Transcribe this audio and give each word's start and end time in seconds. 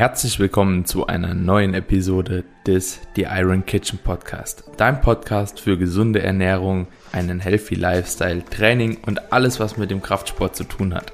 Herzlich 0.00 0.38
willkommen 0.38 0.86
zu 0.86 1.08
einer 1.08 1.34
neuen 1.34 1.74
Episode 1.74 2.44
des 2.66 3.00
The 3.16 3.26
Iron 3.28 3.66
Kitchen 3.66 3.98
Podcast. 3.98 4.64
Dein 4.78 5.02
Podcast 5.02 5.60
für 5.60 5.76
gesunde 5.76 6.22
Ernährung, 6.22 6.86
einen 7.12 7.38
healthy 7.38 7.74
Lifestyle, 7.74 8.42
Training 8.42 8.96
und 9.04 9.30
alles, 9.30 9.60
was 9.60 9.76
mit 9.76 9.90
dem 9.90 10.00
Kraftsport 10.00 10.56
zu 10.56 10.64
tun 10.64 10.94
hat. 10.94 11.12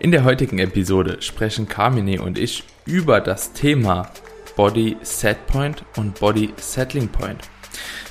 In 0.00 0.10
der 0.10 0.24
heutigen 0.24 0.58
Episode 0.58 1.22
sprechen 1.22 1.68
Carmine 1.68 2.20
und 2.20 2.40
ich 2.40 2.64
über 2.86 3.20
das 3.20 3.52
Thema 3.52 4.10
Body 4.56 4.96
Set 5.02 5.46
Point 5.46 5.84
und 5.94 6.18
Body 6.18 6.52
Settling 6.56 7.06
Point. 7.06 7.48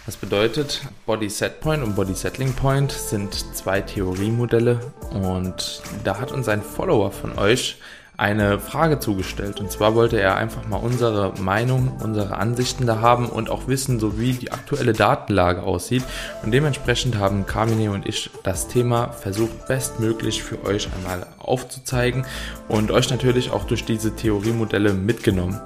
Das 0.05 0.15
bedeutet, 0.15 0.83
Body 1.05 1.29
Set 1.29 1.59
Point 1.59 1.83
und 1.83 1.97
Body 1.97 2.13
Settling 2.13 2.53
Point 2.53 2.93
sind 2.93 3.33
zwei 3.53 3.81
Theoriemodelle 3.81 4.79
und 5.11 5.81
da 6.05 6.17
hat 6.17 6.31
uns 6.31 6.47
ein 6.47 6.61
Follower 6.61 7.11
von 7.11 7.37
euch 7.37 7.77
eine 8.18 8.59
Frage 8.59 8.99
zugestellt. 8.99 9.59
Und 9.59 9.71
zwar 9.71 9.93
wollte 9.93 10.20
er 10.20 10.36
einfach 10.36 10.68
mal 10.68 10.77
unsere 10.77 11.33
Meinung, 11.39 11.97
unsere 12.04 12.36
Ansichten 12.37 12.87
da 12.87 13.00
haben 13.00 13.29
und 13.29 13.51
auch 13.51 13.68
wissen, 13.68 14.00
so 14.00 14.19
wie 14.19 14.33
die 14.33 14.51
aktuelle 14.51 14.93
Datenlage 14.93 15.61
aussieht. 15.61 16.04
Und 16.43 16.51
dementsprechend 16.51 17.18
haben 17.18 17.46
Carmine 17.46 17.91
und 17.91 18.07
ich 18.07 18.32
das 18.43 18.68
Thema 18.68 19.10
versucht, 19.10 19.68
bestmöglich 19.68 20.41
für 20.41 20.65
euch 20.65 20.89
einmal 20.97 21.27
aufzuzeigen 21.38 22.25
und 22.68 22.89
euch 22.89 23.11
natürlich 23.11 23.51
auch 23.51 23.65
durch 23.65 23.86
diese 23.86 24.15
Theoriemodelle 24.15 24.93
mitgenommen. 24.93 25.61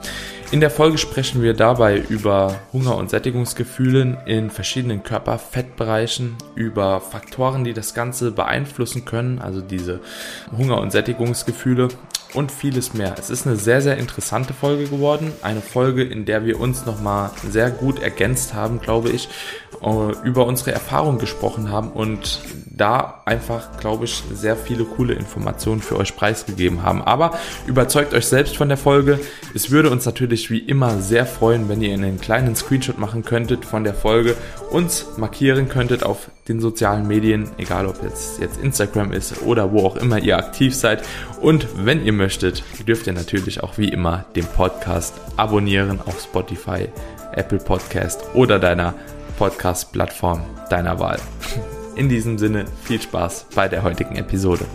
In 0.52 0.60
der 0.60 0.70
Folge 0.70 0.98
sprechen 0.98 1.42
wir 1.42 1.54
dabei 1.54 1.98
über 1.98 2.60
Hunger- 2.74 2.98
und 2.98 3.10
Sättigungsgefühle 3.10 4.18
in 4.26 4.50
verschiedenen 4.50 5.02
Körperfettbereichen, 5.02 6.36
über 6.56 7.00
Faktoren, 7.00 7.64
die 7.64 7.72
das 7.72 7.94
Ganze 7.94 8.32
beeinflussen 8.32 9.06
können, 9.06 9.40
also 9.40 9.62
diese 9.62 10.02
Hunger- 10.58 10.82
und 10.82 10.92
Sättigungsgefühle 10.92 11.88
und 12.34 12.52
vieles 12.52 12.94
mehr. 12.94 13.16
Es 13.18 13.30
ist 13.30 13.46
eine 13.46 13.56
sehr, 13.56 13.82
sehr 13.82 13.98
interessante 13.98 14.54
Folge 14.54 14.86
geworden. 14.86 15.32
Eine 15.42 15.62
Folge, 15.62 16.04
in 16.04 16.26
der 16.26 16.46
wir 16.46 16.60
uns 16.60 16.86
nochmal 16.86 17.32
sehr 17.50 17.72
gut 17.72 18.00
ergänzt 18.02 18.54
haben, 18.54 18.80
glaube 18.82 19.10
ich, 19.10 19.30
über 20.24 20.46
unsere 20.46 20.72
Erfahrungen 20.72 21.18
gesprochen 21.18 21.72
haben 21.72 21.92
und 21.92 22.40
da 22.82 23.22
einfach, 23.26 23.80
glaube 23.80 24.06
ich, 24.06 24.24
sehr 24.34 24.56
viele 24.56 24.86
coole 24.86 25.14
Informationen 25.14 25.82
für 25.82 25.98
euch 25.98 26.16
preisgegeben 26.16 26.84
haben. 26.84 27.02
Aber 27.02 27.38
überzeugt 27.68 28.14
euch 28.14 28.26
selbst 28.26 28.58
von 28.58 28.70
der 28.70 28.78
Folge. 28.78 29.20
Es 29.54 29.72
würde 29.72 29.90
uns 29.90 30.06
natürlich 30.06 30.50
wie 30.50 30.60
immer 30.60 31.00
sehr 31.00 31.26
freuen, 31.26 31.70
wenn 31.70 31.82
ihr 31.82 31.94
einen 31.94 32.20
kleinen 32.20 32.56
Screenshot 32.56 32.98
machen 32.98 33.24
könntet 33.24 33.66
von 33.66 33.84
der 33.84 33.94
Folge, 33.94 34.36
uns 34.72 35.06
markieren 35.18 35.70
könntet 35.70 36.04
auf 36.04 36.30
den 36.48 36.60
sozialen 36.60 37.08
Medien, 37.08 37.50
egal 37.58 37.86
ob 37.86 38.04
es 38.04 38.38
jetzt 38.40 38.60
Instagram 38.62 39.12
ist 39.12 39.44
oder 39.44 39.72
wo 39.72 39.86
auch 39.86 39.96
immer 39.96 40.20
ihr 40.20 40.38
aktiv 40.38 40.76
seid. 40.76 41.04
Und 41.40 41.68
wenn 41.76 42.06
ihr 42.06 42.14
möchtet, 42.14 42.64
dürft 42.88 43.08
ihr 43.08 43.14
natürlich 43.14 43.62
auch 43.64 43.78
wie 43.78 43.90
immer 43.90 44.26
den 44.36 44.46
Podcast 44.46 45.14
abonnieren 45.38 46.00
auf 46.06 46.22
Spotify, 46.22 46.88
Apple 47.34 47.60
Podcast 47.60 48.24
oder 48.34 48.60
deiner 48.60 48.96
Podcast-Plattform 49.42 50.44
deiner 50.70 51.00
Wahl. 51.00 51.18
In 51.96 52.10
diesem 52.10 52.38
Sinne 52.38 52.66
viel 52.84 53.02
Spaß 53.02 53.48
bei 53.56 53.68
der 53.68 53.82
heutigen 53.82 54.16
Episode. 54.16 54.68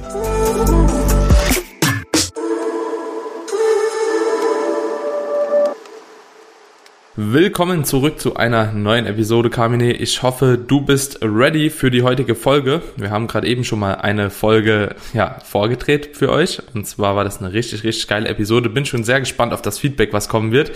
Willkommen 7.14 7.84
zurück 7.84 8.18
zu 8.18 8.34
einer 8.34 8.72
neuen 8.72 9.06
Episode, 9.06 9.50
Carmine. 9.50 9.92
Ich 9.92 10.24
hoffe, 10.24 10.58
du 10.58 10.80
bist 10.80 11.20
ready 11.22 11.70
für 11.70 11.92
die 11.92 12.02
heutige 12.02 12.34
Folge. 12.34 12.82
Wir 12.96 13.12
haben 13.12 13.28
gerade 13.28 13.46
eben 13.46 13.62
schon 13.62 13.78
mal 13.78 13.94
eine 13.94 14.30
Folge 14.30 14.96
ja, 15.14 15.38
vorgedreht 15.44 16.16
für 16.16 16.32
euch. 16.32 16.60
Und 16.74 16.88
zwar 16.88 17.14
war 17.14 17.22
das 17.22 17.38
eine 17.38 17.52
richtig, 17.52 17.84
richtig 17.84 18.08
geile 18.08 18.28
Episode. 18.28 18.68
Bin 18.68 18.84
schon 18.84 19.04
sehr 19.04 19.20
gespannt 19.20 19.52
auf 19.52 19.62
das 19.62 19.78
Feedback, 19.78 20.12
was 20.12 20.28
kommen 20.28 20.50
wird. 20.50 20.72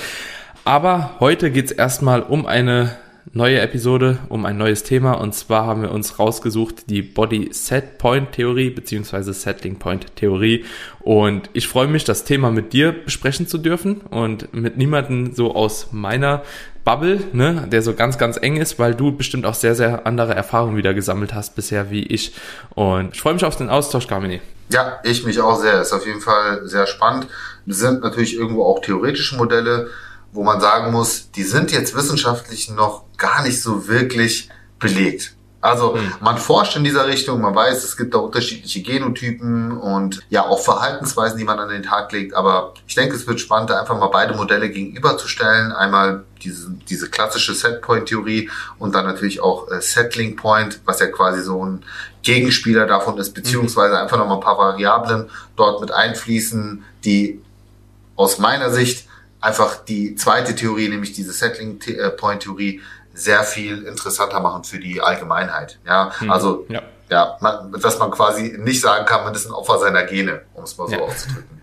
Aber 0.65 1.17
heute 1.19 1.51
geht's 1.51 1.73
erstmal 1.73 2.23
um 2.23 2.47
eine 2.47 2.97
neue 3.33 3.61
Episode 3.61 4.19
um 4.29 4.45
ein 4.45 4.57
neues 4.57 4.83
Thema 4.83 5.13
und 5.13 5.35
zwar 5.35 5.67
haben 5.67 5.83
wir 5.83 5.91
uns 5.91 6.19
rausgesucht 6.19 6.91
die 6.91 7.03
Body 7.03 7.51
Set 7.53 7.99
Point 7.99 8.33
Theorie 8.33 8.71
beziehungsweise 8.71 9.33
Settling 9.33 9.79
Point 9.79 10.17
Theorie 10.17 10.65
und 11.01 11.51
ich 11.53 11.69
freue 11.69 11.87
mich, 11.87 12.05
das 12.05 12.25
Thema 12.25 12.51
mit 12.51 12.73
dir 12.73 12.93
besprechen 12.93 13.47
zu 13.47 13.59
dürfen 13.59 14.01
und 14.11 14.53
mit 14.55 14.77
niemanden 14.77 15.35
so 15.35 15.55
aus 15.55 15.89
meiner 15.93 16.43
Bubble, 16.85 17.21
ne, 17.33 17.69
der 17.71 17.83
so 17.83 17.95
ganz, 17.95 18.19
ganz 18.19 18.39
eng 18.41 18.57
ist, 18.57 18.79
weil 18.79 18.95
du 18.95 19.13
bestimmt 19.13 19.45
auch 19.47 19.55
sehr, 19.55 19.75
sehr 19.75 20.07
andere 20.07 20.35
Erfahrungen 20.35 20.77
wieder 20.77 20.95
gesammelt 20.95 21.35
hast 21.35 21.55
bisher 21.55 21.91
wie 21.91 22.03
ich 22.03 22.35
und 22.75 23.15
ich 23.15 23.21
freue 23.21 23.35
mich 23.35 23.45
auf 23.45 23.57
den 23.57 23.69
Austausch, 23.69 24.07
Carmine. 24.07 24.41
Ja, 24.73 25.01
ich 25.03 25.25
mich 25.25 25.41
auch 25.41 25.61
sehr. 25.61 25.81
Ist 25.81 25.93
auf 25.93 26.07
jeden 26.07 26.21
Fall 26.21 26.67
sehr 26.69 26.87
spannend. 26.87 27.27
Das 27.67 27.79
sind 27.79 28.03
natürlich 28.03 28.37
irgendwo 28.37 28.65
auch 28.65 28.81
theoretische 28.81 29.37
Modelle, 29.37 29.89
wo 30.33 30.45
man 30.45 30.61
sagen 30.61 30.93
muss, 30.93 31.31
die 31.33 31.43
sind 31.43 31.73
jetzt 31.73 31.95
wissenschaftlich 31.95 32.71
noch 32.71 33.05
gar 33.17 33.43
nicht 33.43 33.61
so 33.63 33.89
wirklich 33.89 34.49
belegt. 34.79 35.35
Also 35.63 35.95
hm. 35.95 36.13
man 36.21 36.39
forscht 36.39 36.77
in 36.77 36.85
dieser 36.85 37.07
Richtung, 37.07 37.43
man 37.43 37.55
weiß, 37.55 37.85
es 37.85 37.97
gibt 37.97 38.15
da 38.15 38.19
unterschiedliche 38.19 38.83
Genotypen 38.83 39.73
und 39.77 40.23
ja 40.31 40.47
auch 40.47 40.61
Verhaltensweisen, 40.61 41.37
die 41.39 41.45
man 41.45 41.59
an 41.59 41.69
den 41.69 41.83
Tag 41.83 42.11
legt. 42.13 42.35
Aber 42.35 42.73
ich 42.89 42.95
denke, 42.95 43.15
es 43.15 43.27
wird 43.27 43.41
spannend, 43.41 43.71
einfach 43.71 43.99
mal 43.99 44.07
beide 44.07 44.35
Modelle 44.35 44.71
gegenüberzustellen. 44.71 45.73
Einmal 45.73 46.25
diese, 46.43 46.71
diese 46.89 47.11
klassische 47.11 47.53
Setpoint-Theorie 47.53 48.49
und 48.79 48.95
dann 48.95 49.05
natürlich 49.05 49.43
auch 49.43 49.71
äh, 49.71 49.83
Settling 49.83 50.37
Point, 50.37 50.81
was 50.87 51.01
ja 51.01 51.09
quasi 51.09 51.43
so 51.43 51.63
ein 51.63 51.85
Gegenspieler 52.23 52.87
davon 52.87 53.19
ist, 53.19 53.35
beziehungsweise 53.35 53.99
einfach 53.99 54.17
nochmal 54.17 54.39
ein 54.39 54.43
paar 54.43 54.57
Variablen 54.57 55.29
dort 55.57 55.83
mit 55.83 55.93
einfließen, 55.93 56.85
die 57.05 57.43
aus 58.17 58.39
meiner 58.39 58.71
Sicht 58.71 59.10
einfach 59.41 59.77
die 59.77 60.15
zweite 60.15 60.55
Theorie, 60.55 60.89
nämlich 60.89 61.13
diese 61.13 61.33
Settling 61.33 61.81
äh, 61.87 62.11
Point 62.11 62.43
Theorie, 62.43 62.81
sehr 63.13 63.43
viel 63.43 63.83
interessanter 63.83 64.41
machen 64.41 64.65
für 64.65 64.79
die 64.79 65.01
Allgemeinheit. 65.01 65.79
Ja, 65.87 66.13
mhm. 66.21 66.31
also 66.31 66.67
ja, 66.69 66.83
ja 67.09 67.37
man, 67.41 67.73
dass 67.73 67.99
man 67.99 68.11
quasi 68.11 68.57
nicht 68.59 68.81
sagen 68.81 69.05
kann, 69.05 69.25
man 69.25 69.35
ist 69.35 69.47
ein 69.47 69.53
Opfer 69.53 69.79
seiner 69.79 70.05
Gene, 70.05 70.43
um 70.55 70.65
es 70.65 70.77
mal 70.79 70.89
so 70.89 70.95
ja. 70.95 71.01
auszudrücken. 71.01 71.60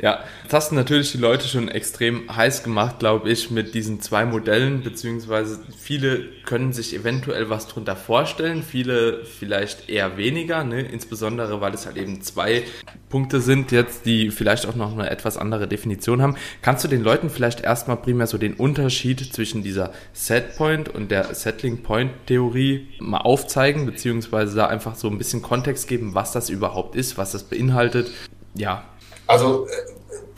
Ja, 0.00 0.22
das 0.44 0.52
hast 0.52 0.72
natürlich 0.72 1.12
die 1.12 1.18
Leute 1.18 1.48
schon 1.48 1.68
extrem 1.68 2.34
heiß 2.34 2.62
gemacht, 2.62 3.00
glaube 3.00 3.30
ich, 3.30 3.50
mit 3.50 3.74
diesen 3.74 4.00
zwei 4.00 4.24
Modellen, 4.24 4.82
beziehungsweise 4.82 5.60
viele 5.76 6.24
können 6.44 6.72
sich 6.72 6.94
eventuell 6.94 7.50
was 7.50 7.66
drunter 7.66 7.96
vorstellen, 7.96 8.62
viele 8.62 9.24
vielleicht 9.24 9.88
eher 9.88 10.16
weniger, 10.16 10.62
ne? 10.62 10.82
insbesondere 10.82 11.60
weil 11.60 11.74
es 11.74 11.86
halt 11.86 11.96
eben 11.96 12.22
zwei 12.22 12.62
Punkte 13.08 13.40
sind 13.40 13.72
jetzt, 13.72 14.06
die 14.06 14.30
vielleicht 14.30 14.66
auch 14.66 14.76
noch 14.76 14.92
eine 14.92 15.10
etwas 15.10 15.36
andere 15.36 15.66
Definition 15.66 16.22
haben. 16.22 16.36
Kannst 16.62 16.84
du 16.84 16.88
den 16.88 17.02
Leuten 17.02 17.28
vielleicht 17.28 17.60
erstmal 17.60 17.96
primär 17.96 18.28
so 18.28 18.38
den 18.38 18.54
Unterschied 18.54 19.32
zwischen 19.32 19.62
dieser 19.64 19.92
Setpoint 20.12 20.88
und 20.88 21.10
der 21.10 21.34
Settling 21.34 21.82
Point 21.82 22.12
Theorie 22.26 22.88
mal 23.00 23.18
aufzeigen, 23.18 23.84
beziehungsweise 23.86 24.54
da 24.54 24.66
einfach 24.66 24.94
so 24.94 25.08
ein 25.08 25.18
bisschen 25.18 25.42
Kontext 25.42 25.88
geben, 25.88 26.14
was 26.14 26.32
das 26.32 26.50
überhaupt 26.50 26.94
ist, 26.94 27.18
was 27.18 27.32
das 27.32 27.44
beinhaltet? 27.44 28.12
Ja, 28.54 28.84
also 29.28 29.68
äh, 29.68 29.70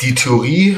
die 0.03 0.15
Theorie 0.15 0.77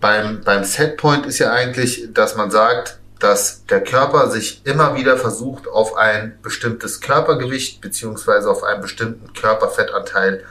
beim, 0.00 0.40
beim 0.42 0.64
Setpoint 0.64 1.26
ist 1.26 1.38
ja 1.38 1.52
eigentlich, 1.52 2.08
dass 2.12 2.34
man 2.34 2.50
sagt, 2.50 2.98
dass 3.20 3.66
der 3.66 3.84
Körper 3.84 4.30
sich 4.30 4.62
immer 4.64 4.96
wieder 4.96 5.18
versucht, 5.18 5.68
auf 5.68 5.96
ein 5.96 6.38
bestimmtes 6.42 7.00
Körpergewicht 7.00 7.80
beziehungsweise 7.80 8.50
auf 8.50 8.64
einen 8.64 8.80
bestimmten 8.80 9.32
Körperfettanteil 9.34 10.44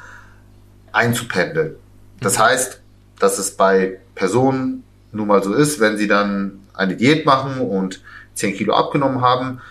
einzupendeln. 0.92 1.76
Das 2.22 2.38
mhm. 2.38 2.44
heißt, 2.44 2.82
dass 3.20 3.40
es 3.40 3.58
bei 3.58 4.00
Personen 4.16 4.84
nun 5.12 5.28
mal 5.28 5.44
so 5.44 5.54
ist, 5.54 5.80
wenn 5.80 5.98
sie 5.98 6.08
dann 6.08 6.60
eine 6.74 6.96
Diät 6.96 7.26
machen 7.26 7.60
und 7.60 8.02
10 8.36 8.56
Kilo 8.56 8.74
abgenommen 8.76 9.22
haben, 9.22 9.62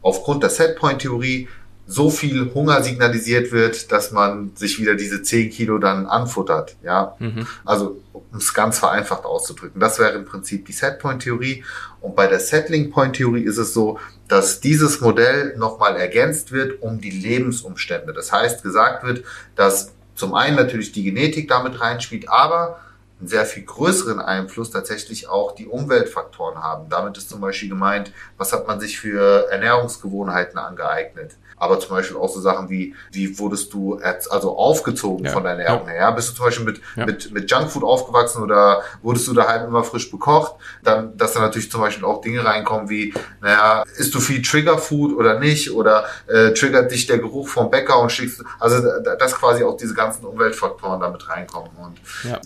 aufgrund 0.00 0.42
der 0.42 0.50
Setpoint-Theorie 0.50 1.48
so 1.86 2.10
viel 2.10 2.52
Hunger 2.52 2.82
signalisiert 2.82 3.52
wird, 3.52 3.92
dass 3.92 4.10
man 4.10 4.52
sich 4.56 4.80
wieder 4.80 4.96
diese 4.96 5.22
10 5.22 5.50
Kilo 5.50 5.78
dann 5.78 6.06
anfuttert. 6.06 6.76
Ja, 6.82 7.14
mhm. 7.20 7.46
also 7.64 8.02
um 8.12 8.24
es 8.38 8.52
ganz 8.52 8.78
vereinfacht 8.78 9.24
auszudrücken. 9.24 9.80
Das 9.80 9.98
wäre 9.98 10.12
im 10.12 10.24
Prinzip 10.24 10.66
die 10.66 10.72
Setpoint-Theorie. 10.72 11.64
Und 12.00 12.16
bei 12.16 12.26
der 12.26 12.40
Settling-Point-Theorie 12.40 13.42
ist 13.42 13.58
es 13.58 13.72
so, 13.72 14.00
dass 14.26 14.60
dieses 14.60 15.00
Modell 15.00 15.56
nochmal 15.56 15.96
ergänzt 15.96 16.50
wird 16.50 16.82
um 16.82 17.00
die 17.00 17.10
Lebensumstände. 17.10 18.12
Das 18.12 18.32
heißt, 18.32 18.64
gesagt 18.64 19.04
wird, 19.04 19.24
dass 19.54 19.92
zum 20.16 20.34
einen 20.34 20.56
natürlich 20.56 20.92
die 20.92 21.04
Genetik 21.04 21.48
damit 21.48 21.80
reinspielt, 21.80 22.28
aber 22.28 22.80
einen 23.18 23.28
sehr 23.28 23.46
viel 23.46 23.62
größeren 23.62 24.20
Einfluss 24.20 24.70
tatsächlich 24.70 25.28
auch 25.28 25.54
die 25.54 25.66
Umweltfaktoren 25.66 26.62
haben. 26.62 26.88
Damit 26.90 27.16
ist 27.16 27.30
zum 27.30 27.40
Beispiel 27.40 27.68
gemeint, 27.68 28.12
was 28.36 28.52
hat 28.52 28.66
man 28.66 28.80
sich 28.80 28.98
für 28.98 29.50
Ernährungsgewohnheiten 29.50 30.58
angeeignet? 30.58 31.36
Aber 31.56 31.80
zum 31.80 31.90
Beispiel 31.90 32.16
auch 32.16 32.28
so 32.28 32.40
Sachen 32.40 32.68
wie, 32.68 32.94
wie 33.12 33.38
wurdest 33.38 33.72
du 33.72 33.98
also 34.30 34.56
aufgezogen 34.56 35.26
ja. 35.26 35.32
von 35.32 35.44
deiner 35.44 35.62
Ernährung 35.62 35.88
her? 35.88 36.00
Ja. 36.00 36.10
Bist 36.10 36.30
du 36.30 36.34
zum 36.34 36.44
Beispiel 36.46 36.64
mit, 36.64 36.80
ja. 36.96 37.06
mit, 37.06 37.32
mit 37.32 37.50
Junkfood 37.50 37.82
aufgewachsen 37.82 38.42
oder 38.42 38.82
wurdest 39.02 39.26
du 39.28 39.34
daheim 39.34 39.66
immer 39.66 39.84
frisch 39.84 40.10
bekocht? 40.10 40.54
Dann, 40.82 41.16
dass 41.16 41.32
da 41.32 41.40
natürlich 41.40 41.70
zum 41.70 41.80
Beispiel 41.80 42.04
auch 42.04 42.20
Dinge 42.20 42.44
reinkommen 42.44 42.90
wie, 42.90 43.14
naja, 43.40 43.84
isst 43.96 44.14
du 44.14 44.20
viel 44.20 44.42
Triggerfood 44.42 45.16
oder 45.16 45.38
nicht? 45.38 45.72
Oder 45.72 46.04
äh, 46.26 46.52
triggert 46.52 46.90
dich 46.92 47.06
der 47.06 47.18
Geruch 47.18 47.48
vom 47.48 47.70
Bäcker 47.70 48.00
und 48.00 48.12
schickst, 48.12 48.44
also 48.60 48.82
dass 49.18 49.34
quasi 49.34 49.64
auch 49.64 49.76
diese 49.76 49.94
ganzen 49.94 50.26
Umweltfaktoren 50.26 51.00
damit 51.00 51.28
reinkommen. 51.28 51.70
Und 51.76 52.00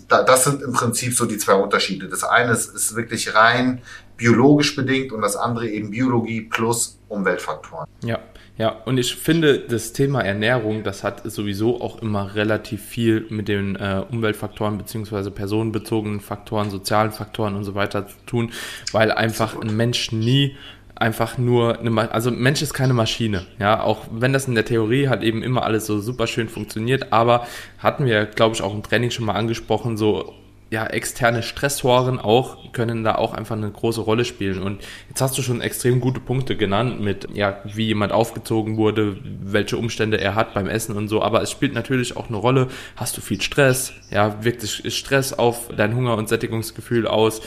da, 0.07 0.23
das 0.23 0.45
sind 0.45 0.61
im 0.61 0.73
Prinzip 0.73 1.15
so 1.15 1.25
die 1.25 1.37
zwei 1.37 1.55
Unterschiede. 1.55 2.07
Das 2.07 2.23
eine 2.23 2.51
ist, 2.51 2.73
ist 2.73 2.95
wirklich 2.95 3.35
rein 3.35 3.81
biologisch 4.21 4.75
bedingt 4.75 5.11
und 5.11 5.21
das 5.21 5.35
andere 5.35 5.67
eben 5.67 5.89
Biologie 5.89 6.41
plus 6.41 6.99
Umweltfaktoren. 7.07 7.87
Ja. 8.03 8.19
Ja, 8.61 8.75
und 8.85 8.99
ich 8.99 9.15
finde, 9.15 9.57
das 9.57 9.91
Thema 9.91 10.21
Ernährung, 10.21 10.83
das 10.83 11.03
hat 11.03 11.23
sowieso 11.23 11.81
auch 11.81 11.99
immer 12.03 12.35
relativ 12.35 12.85
viel 12.85 13.25
mit 13.31 13.47
den 13.47 13.75
äh, 13.75 14.03
Umweltfaktoren 14.11 14.77
beziehungsweise 14.77 15.31
personenbezogenen 15.31 16.19
Faktoren, 16.19 16.69
sozialen 16.69 17.11
Faktoren 17.11 17.55
und 17.55 17.63
so 17.63 17.73
weiter 17.73 18.05
zu 18.05 18.13
tun, 18.27 18.51
weil 18.91 19.11
einfach 19.11 19.59
ein 19.59 19.75
Mensch 19.75 20.11
nie 20.11 20.57
einfach 20.93 21.39
nur 21.39 21.79
eine, 21.79 22.11
also 22.11 22.29
Mensch 22.29 22.61
ist 22.61 22.75
keine 22.75 22.93
Maschine, 22.93 23.47
ja, 23.57 23.81
auch 23.81 24.05
wenn 24.11 24.31
das 24.31 24.47
in 24.47 24.53
der 24.53 24.65
Theorie 24.65 25.07
halt 25.07 25.23
eben 25.23 25.41
immer 25.41 25.63
alles 25.63 25.87
so 25.87 25.99
super 25.99 26.27
schön 26.27 26.47
funktioniert, 26.47 27.11
aber 27.11 27.47
hatten 27.79 28.05
wir, 28.05 28.27
glaube 28.27 28.53
ich, 28.53 28.61
auch 28.61 28.75
im 28.75 28.83
Training 28.83 29.09
schon 29.09 29.25
mal 29.25 29.33
angesprochen, 29.33 29.97
so 29.97 30.35
ja, 30.71 30.87
externe 30.87 31.43
Stressoren 31.43 32.17
auch, 32.17 32.71
können 32.71 33.03
da 33.03 33.15
auch 33.15 33.33
einfach 33.33 33.57
eine 33.57 33.69
große 33.69 33.99
Rolle 33.99 34.23
spielen. 34.23 34.63
Und 34.63 34.81
jetzt 35.09 35.19
hast 35.19 35.37
du 35.37 35.41
schon 35.41 35.59
extrem 35.59 35.99
gute 35.99 36.21
Punkte 36.21 36.55
genannt 36.55 37.01
mit, 37.01 37.27
ja, 37.33 37.59
wie 37.65 37.87
jemand 37.87 38.13
aufgezogen 38.13 38.77
wurde, 38.77 39.17
welche 39.43 39.75
Umstände 39.75 40.21
er 40.21 40.33
hat 40.35 40.53
beim 40.53 40.67
Essen 40.67 40.95
und 40.95 41.09
so. 41.09 41.21
Aber 41.21 41.41
es 41.41 41.51
spielt 41.51 41.73
natürlich 41.73 42.15
auch 42.15 42.29
eine 42.29 42.37
Rolle. 42.37 42.69
Hast 42.95 43.17
du 43.17 43.21
viel 43.21 43.41
Stress? 43.41 43.91
Ja, 44.11 44.45
wirkt 44.45 44.65
Stress 44.65 45.33
auf 45.33 45.67
dein 45.75 45.93
Hunger- 45.93 46.15
und 46.15 46.29
Sättigungsgefühl 46.29 47.05
aus? 47.05 47.41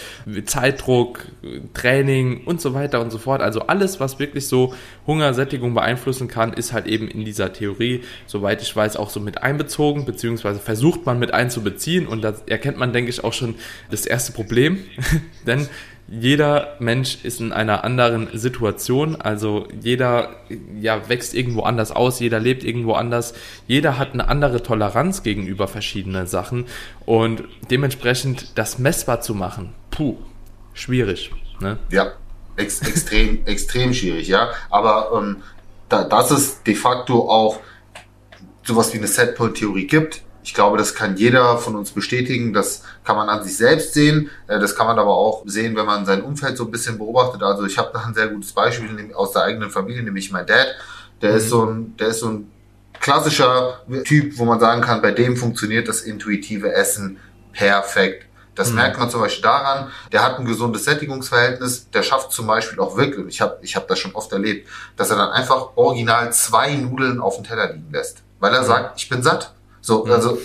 Zeitdruck, 0.44 1.24
Training 1.72 2.44
und 2.44 2.60
so 2.60 2.74
weiter 2.74 3.00
und 3.00 3.10
so 3.10 3.16
fort. 3.16 3.40
Also 3.40 3.60
alles, 3.60 4.00
was 4.00 4.18
wirklich 4.18 4.48
so 4.48 4.74
Hunger, 5.06 5.32
Sättigung 5.32 5.72
beeinflussen 5.72 6.28
kann, 6.28 6.52
ist 6.52 6.74
halt 6.74 6.86
eben 6.86 7.08
in 7.08 7.24
dieser 7.24 7.54
Theorie, 7.54 8.02
soweit 8.26 8.60
ich 8.60 8.76
weiß, 8.76 8.98
auch 8.98 9.08
so 9.08 9.18
mit 9.18 9.42
einbezogen, 9.42 10.04
beziehungsweise 10.04 10.60
versucht 10.60 11.06
man 11.06 11.18
mit 11.18 11.32
einzubeziehen. 11.32 12.06
Und 12.06 12.22
da 12.22 12.34
erkennt 12.44 12.76
man, 12.76 12.92
denke 12.92 13.08
ich, 13.08 13.13
eigentlich 13.14 13.24
auch 13.24 13.32
schon 13.32 13.54
das 13.90 14.06
erste 14.06 14.32
Problem, 14.32 14.78
denn 15.46 15.68
jeder 16.06 16.76
Mensch 16.80 17.24
ist 17.24 17.40
in 17.40 17.52
einer 17.52 17.82
anderen 17.82 18.28
Situation, 18.36 19.16
also 19.16 19.66
jeder 19.80 20.36
ja, 20.78 21.08
wächst 21.08 21.32
irgendwo 21.32 21.62
anders 21.62 21.92
aus, 21.92 22.20
jeder 22.20 22.40
lebt 22.40 22.62
irgendwo 22.62 22.92
anders, 22.92 23.32
jeder 23.66 23.96
hat 23.96 24.12
eine 24.12 24.28
andere 24.28 24.62
Toleranz 24.62 25.22
gegenüber 25.22 25.66
verschiedenen 25.66 26.26
Sachen 26.26 26.66
und 27.06 27.44
dementsprechend 27.70 28.58
das 28.58 28.78
messbar 28.78 29.22
zu 29.22 29.34
machen, 29.34 29.72
puh, 29.90 30.18
schwierig. 30.74 31.30
Ne? 31.60 31.78
Ja, 31.90 32.12
ex 32.56 32.82
extrem, 32.82 33.38
extrem 33.46 33.94
schwierig, 33.94 34.28
ja, 34.28 34.50
aber 34.68 35.10
ähm, 35.16 35.42
da, 35.88 36.04
dass 36.04 36.30
es 36.30 36.62
de 36.64 36.74
facto 36.74 37.30
auch 37.30 37.60
sowas 38.62 38.92
wie 38.92 38.98
eine 38.98 39.06
Setpoint-Theorie 39.06 39.86
gibt, 39.86 40.22
ich 40.44 40.52
glaube, 40.52 40.76
das 40.76 40.94
kann 40.94 41.16
jeder 41.16 41.56
von 41.56 41.74
uns 41.74 41.90
bestätigen. 41.90 42.52
Das 42.52 42.82
kann 43.02 43.16
man 43.16 43.30
an 43.30 43.42
sich 43.42 43.56
selbst 43.56 43.94
sehen. 43.94 44.30
Äh, 44.46 44.60
das 44.60 44.76
kann 44.76 44.86
man 44.86 44.98
aber 44.98 45.16
auch 45.16 45.42
sehen, 45.46 45.74
wenn 45.74 45.86
man 45.86 46.04
sein 46.04 46.22
Umfeld 46.22 46.58
so 46.58 46.66
ein 46.66 46.70
bisschen 46.70 46.98
beobachtet. 46.98 47.42
Also 47.42 47.64
ich 47.64 47.78
habe 47.78 47.90
da 47.94 48.04
ein 48.04 48.14
sehr 48.14 48.28
gutes 48.28 48.52
Beispiel 48.52 49.12
aus 49.14 49.32
der 49.32 49.44
eigenen 49.44 49.70
Familie, 49.70 50.02
nämlich 50.02 50.30
mein 50.30 50.46
Dad. 50.46 50.66
Der 51.22 51.30
mhm. 51.30 51.36
ist 51.38 51.48
so 51.48 51.64
ein, 51.64 51.96
der 51.96 52.08
ist 52.08 52.20
so 52.20 52.28
ein 52.28 52.52
klassischer 53.00 53.80
Typ, 54.04 54.36
wo 54.38 54.44
man 54.44 54.60
sagen 54.60 54.82
kann, 54.82 55.00
bei 55.00 55.12
dem 55.12 55.36
funktioniert 55.36 55.88
das 55.88 56.02
intuitive 56.02 56.72
Essen 56.72 57.18
perfekt. 57.52 58.26
Das 58.54 58.68
mhm. 58.68 58.76
merkt 58.76 58.98
man 58.98 59.08
zum 59.08 59.20
Beispiel 59.20 59.42
daran, 59.42 59.90
der 60.12 60.22
hat 60.22 60.38
ein 60.38 60.44
gesundes 60.44 60.84
Sättigungsverhältnis, 60.84 61.88
der 61.90 62.02
schafft 62.02 62.32
zum 62.32 62.46
Beispiel 62.46 62.78
auch 62.80 62.98
wirklich, 62.98 63.26
ich 63.28 63.40
habe 63.40 63.58
ich 63.62 63.76
hab 63.76 63.88
das 63.88 63.98
schon 63.98 64.14
oft 64.14 64.30
erlebt, 64.30 64.68
dass 64.96 65.10
er 65.10 65.16
dann 65.16 65.30
einfach 65.30 65.70
original 65.76 66.32
zwei 66.34 66.74
Nudeln 66.74 67.18
auf 67.20 67.36
dem 67.36 67.44
Teller 67.44 67.72
liegen 67.72 67.90
lässt, 67.90 68.22
weil 68.40 68.52
er 68.52 68.60
mhm. 68.60 68.66
sagt, 68.66 69.00
ich 69.00 69.08
bin 69.08 69.22
satt. 69.22 69.53
So, 69.84 70.02
mhm. 70.02 70.12
also, 70.12 70.38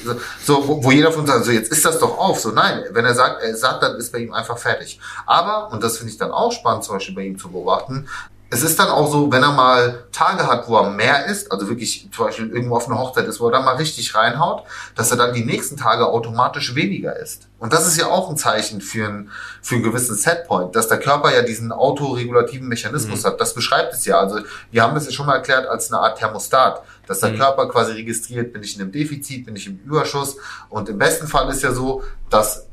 so, 0.43 0.67
wo, 0.67 0.83
wo 0.83 0.91
jeder 0.91 1.13
von 1.13 1.21
uns 1.21 1.29
sagt, 1.29 1.45
so, 1.45 1.51
jetzt 1.51 1.71
ist 1.71 1.85
das 1.85 1.97
doch 1.97 2.17
auf. 2.17 2.41
So, 2.41 2.51
nein, 2.51 2.83
wenn 2.91 3.05
er 3.05 3.15
sagt, 3.15 3.41
er 3.41 3.55
sagt, 3.55 3.81
dann 3.81 3.95
ist 3.95 4.11
bei 4.11 4.19
ihm 4.19 4.33
einfach 4.33 4.57
fertig. 4.57 4.99
Aber, 5.25 5.71
und 5.71 5.81
das 5.81 5.97
finde 5.97 6.11
ich 6.11 6.19
dann 6.19 6.31
auch 6.31 6.51
spannend, 6.51 6.83
zum 6.83 6.95
Beispiel 6.95 7.15
bei 7.15 7.21
ihm 7.21 7.39
zu 7.39 7.49
beobachten, 7.49 8.05
es 8.51 8.63
ist 8.63 8.79
dann 8.79 8.89
auch 8.89 9.11
so, 9.11 9.31
wenn 9.31 9.43
er 9.43 9.51
mal 9.51 10.05
Tage 10.11 10.47
hat, 10.47 10.67
wo 10.67 10.77
er 10.77 10.89
mehr 10.89 11.27
isst, 11.27 11.51
also 11.51 11.69
wirklich 11.69 12.09
zum 12.11 12.25
Beispiel 12.25 12.49
irgendwo 12.49 12.77
auf 12.77 12.87
einer 12.87 12.97
Hochzeit 12.97 13.27
ist, 13.27 13.39
wo 13.39 13.45
er 13.45 13.51
dann 13.51 13.63
mal 13.63 13.75
richtig 13.75 14.15
reinhaut, 14.15 14.63
dass 14.95 15.11
er 15.11 15.17
dann 15.17 15.33
die 15.33 15.45
nächsten 15.45 15.77
Tage 15.77 16.07
automatisch 16.07 16.73
weniger 16.73 17.15
isst. 17.15 17.47
Und 17.59 17.73
das 17.73 17.85
ist 17.85 17.97
ja 17.97 18.07
auch 18.07 18.29
ein 18.29 18.37
Zeichen 18.37 18.81
für, 18.81 19.07
ein, 19.07 19.29
für 19.61 19.75
einen 19.75 19.83
gewissen 19.83 20.15
Setpoint, 20.15 20.75
dass 20.75 20.87
der 20.87 20.99
Körper 20.99 21.33
ja 21.33 21.43
diesen 21.43 21.71
autoregulativen 21.71 22.67
Mechanismus 22.67 23.21
mhm. 23.21 23.27
hat. 23.27 23.41
Das 23.41 23.53
beschreibt 23.53 23.93
es 23.93 24.05
ja. 24.05 24.19
Also 24.19 24.39
wir 24.71 24.81
haben 24.81 24.97
es 24.97 25.05
ja 25.05 25.11
schon 25.11 25.27
mal 25.27 25.35
erklärt 25.35 25.67
als 25.67 25.91
eine 25.91 26.01
Art 26.01 26.17
Thermostat, 26.17 26.81
dass 27.09 27.21
der 27.21 27.31
mhm. 27.31 27.39
Körper 27.39 27.67
quasi 27.67 27.93
registriert, 27.93 28.53
bin 28.53 28.61
ich 28.61 28.75
in 28.75 28.83
einem 28.83 28.91
Defizit, 28.91 29.47
bin 29.47 29.55
ich 29.55 29.65
im 29.65 29.79
Überschuss. 29.83 30.37
Und 30.69 30.87
im 30.89 30.99
besten 30.99 31.27
Fall 31.27 31.49
ist 31.49 31.63
ja 31.63 31.73
so, 31.73 32.03
dass 32.29 32.67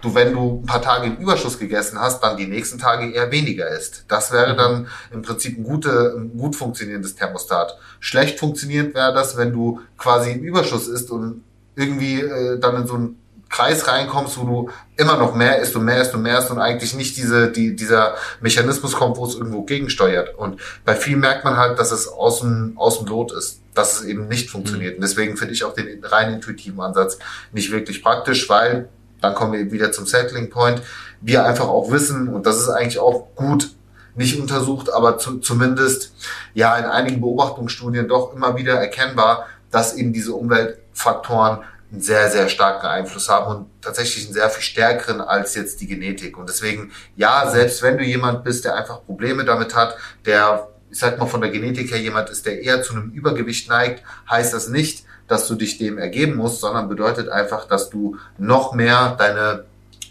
du, 0.00 0.14
wenn 0.16 0.32
du 0.32 0.60
ein 0.60 0.66
paar 0.66 0.82
Tage 0.82 1.06
im 1.06 1.16
Überschuss 1.16 1.60
gegessen 1.60 1.96
hast, 2.00 2.20
dann 2.20 2.36
die 2.36 2.48
nächsten 2.48 2.80
Tage 2.80 3.12
eher 3.12 3.30
weniger 3.30 3.68
isst. 3.68 4.04
Das 4.08 4.32
wäre 4.32 4.56
dann 4.56 4.88
im 5.12 5.22
Prinzip 5.22 5.56
ein, 5.56 5.62
gute, 5.62 6.16
ein 6.18 6.36
gut 6.36 6.56
funktionierendes 6.56 7.14
Thermostat. 7.14 7.78
Schlecht 8.00 8.40
funktionierend 8.40 8.96
wäre 8.96 9.14
das, 9.14 9.36
wenn 9.36 9.52
du 9.52 9.80
quasi 9.96 10.32
im 10.32 10.42
Überschuss 10.42 10.88
isst 10.88 11.12
und 11.12 11.44
irgendwie 11.76 12.20
äh, 12.20 12.58
dann 12.58 12.82
in 12.82 12.86
so 12.88 12.94
einen 12.94 13.18
Kreis 13.48 13.88
reinkommst, 13.88 14.38
wo 14.38 14.44
du 14.44 14.70
immer 14.96 15.16
noch 15.16 15.34
mehr 15.34 15.58
isst 15.58 15.74
und 15.74 15.84
mehr 15.84 16.00
isst 16.00 16.14
und 16.14 16.22
mehr 16.22 16.38
isst 16.38 16.50
und 16.50 16.58
eigentlich 16.58 16.94
nicht 16.94 17.16
diese, 17.16 17.50
die, 17.50 17.74
dieser 17.74 18.14
Mechanismus 18.40 18.92
kommt, 18.92 19.16
wo 19.16 19.24
es 19.24 19.34
irgendwo 19.34 19.62
gegensteuert. 19.62 20.36
Und 20.36 20.60
bei 20.84 20.94
vielen 20.94 21.20
merkt 21.20 21.44
man 21.44 21.56
halt, 21.56 21.78
dass 21.78 21.90
es 21.90 22.08
außen, 22.08 22.74
außen 22.76 23.06
Lot 23.06 23.32
ist, 23.32 23.60
dass 23.78 24.00
es 24.00 24.06
eben 24.06 24.28
nicht 24.28 24.50
funktioniert. 24.50 24.94
Mhm. 24.94 24.96
Und 24.96 25.02
deswegen 25.02 25.36
finde 25.36 25.54
ich 25.54 25.64
auch 25.64 25.72
den 25.72 26.04
rein 26.04 26.34
intuitiven 26.34 26.80
Ansatz 26.80 27.18
nicht 27.52 27.70
wirklich 27.70 28.02
praktisch, 28.02 28.48
weil 28.48 28.88
dann 29.20 29.34
kommen 29.34 29.52
wir 29.52 29.72
wieder 29.72 29.92
zum 29.92 30.06
Settling 30.06 30.50
Point. 30.50 30.82
Wir 31.20 31.44
einfach 31.44 31.68
auch 31.68 31.90
wissen, 31.90 32.28
und 32.28 32.46
das 32.46 32.58
ist 32.58 32.68
eigentlich 32.68 32.98
auch 32.98 33.34
gut 33.34 33.70
nicht 34.14 34.40
untersucht, 34.40 34.92
aber 34.92 35.18
zu, 35.18 35.38
zumindest 35.38 36.12
ja 36.54 36.76
in 36.76 36.84
einigen 36.84 37.20
Beobachtungsstudien 37.20 38.08
doch 38.08 38.34
immer 38.34 38.56
wieder 38.56 38.74
erkennbar, 38.74 39.46
dass 39.70 39.94
eben 39.94 40.12
diese 40.12 40.34
Umweltfaktoren 40.34 41.60
einen 41.90 42.00
sehr, 42.00 42.30
sehr 42.30 42.48
starken 42.48 42.86
Einfluss 42.86 43.28
haben 43.28 43.56
und 43.56 43.66
tatsächlich 43.80 44.24
einen 44.24 44.34
sehr 44.34 44.50
viel 44.50 44.62
stärkeren 44.62 45.20
als 45.20 45.54
jetzt 45.54 45.80
die 45.80 45.86
Genetik. 45.86 46.36
Und 46.36 46.48
deswegen, 46.48 46.92
ja, 47.16 47.48
selbst 47.50 47.82
wenn 47.82 47.96
du 47.96 48.04
jemand 48.04 48.44
bist, 48.44 48.64
der 48.64 48.76
einfach 48.76 49.04
Probleme 49.06 49.44
damit 49.44 49.74
hat, 49.74 49.96
der, 50.26 50.68
ich 50.90 50.98
sag 50.98 51.18
mal, 51.18 51.26
von 51.26 51.40
der 51.40 51.50
Genetik 51.50 51.90
her 51.90 52.00
jemand 52.00 52.30
ist, 52.30 52.46
der 52.46 52.62
eher 52.62 52.82
zu 52.82 52.94
einem 52.94 53.10
Übergewicht 53.10 53.68
neigt, 53.68 54.02
heißt 54.30 54.54
das 54.54 54.68
nicht, 54.68 55.04
dass 55.26 55.46
du 55.46 55.54
dich 55.54 55.78
dem 55.78 55.98
ergeben 55.98 56.36
musst, 56.36 56.60
sondern 56.60 56.88
bedeutet 56.88 57.28
einfach, 57.28 57.66
dass 57.66 57.90
du 57.90 58.16
noch 58.38 58.74
mehr 58.74 59.14
deine 59.18 59.64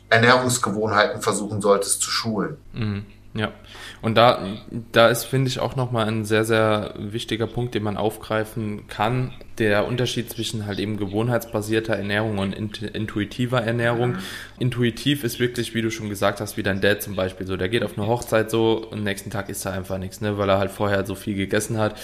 Ernährungsgewohnheiten 0.10 1.22
versuchen 1.22 1.62
solltest 1.62 2.02
zu 2.02 2.12
schulen. 2.12 2.58
Mhm. 2.74 3.06
Ja, 3.34 3.52
und 4.02 4.16
da, 4.16 4.58
da 4.92 5.10
ist, 5.10 5.26
finde 5.26 5.50
ich, 5.50 5.60
auch 5.60 5.76
nochmal 5.76 6.08
ein 6.08 6.26
sehr, 6.26 6.44
sehr 6.44 6.96
wichtiger 6.98 7.46
Punkt, 7.46 7.76
den 7.76 7.84
man 7.84 7.96
aufgreifen 7.96 8.88
kann. 8.88 9.32
Der 9.60 9.88
Unterschied 9.88 10.30
zwischen 10.30 10.66
halt 10.66 10.80
eben 10.80 10.98
gewohnheitsbasierter 10.98 11.96
Ernährung 11.96 12.40
und 12.40 12.54
intuitiver 12.82 13.62
Ernährung. 13.62 14.16
Intuitiv 14.58 15.24
ist 15.24 15.40
wirklich, 15.40 15.76
wie 15.76 15.84
du 15.84 15.92
schon 15.92 16.10
gesagt 16.10 16.42
hast, 16.42 16.58
wie 16.58 16.64
dein 16.64 16.82
Dad 16.82 17.04
zum 17.04 17.16
Beispiel 17.16 17.46
so. 17.46 17.58
Der 17.58 17.70
geht 17.70 17.84
auf 17.84 17.98
eine 17.98 18.08
Hochzeit 18.08 18.50
so 18.50 18.88
und 18.90 19.04
nächsten 19.04 19.30
Tag 19.30 19.50
isst 19.50 19.66
er 19.66 19.74
einfach 19.74 20.00
nichts, 20.00 20.22
ne, 20.22 20.38
weil 20.38 20.50
er 20.50 20.58
halt 20.58 20.72
vorher 20.72 21.06
so 21.06 21.14
viel 21.14 21.36
gegessen 21.36 21.78
hat 21.78 21.96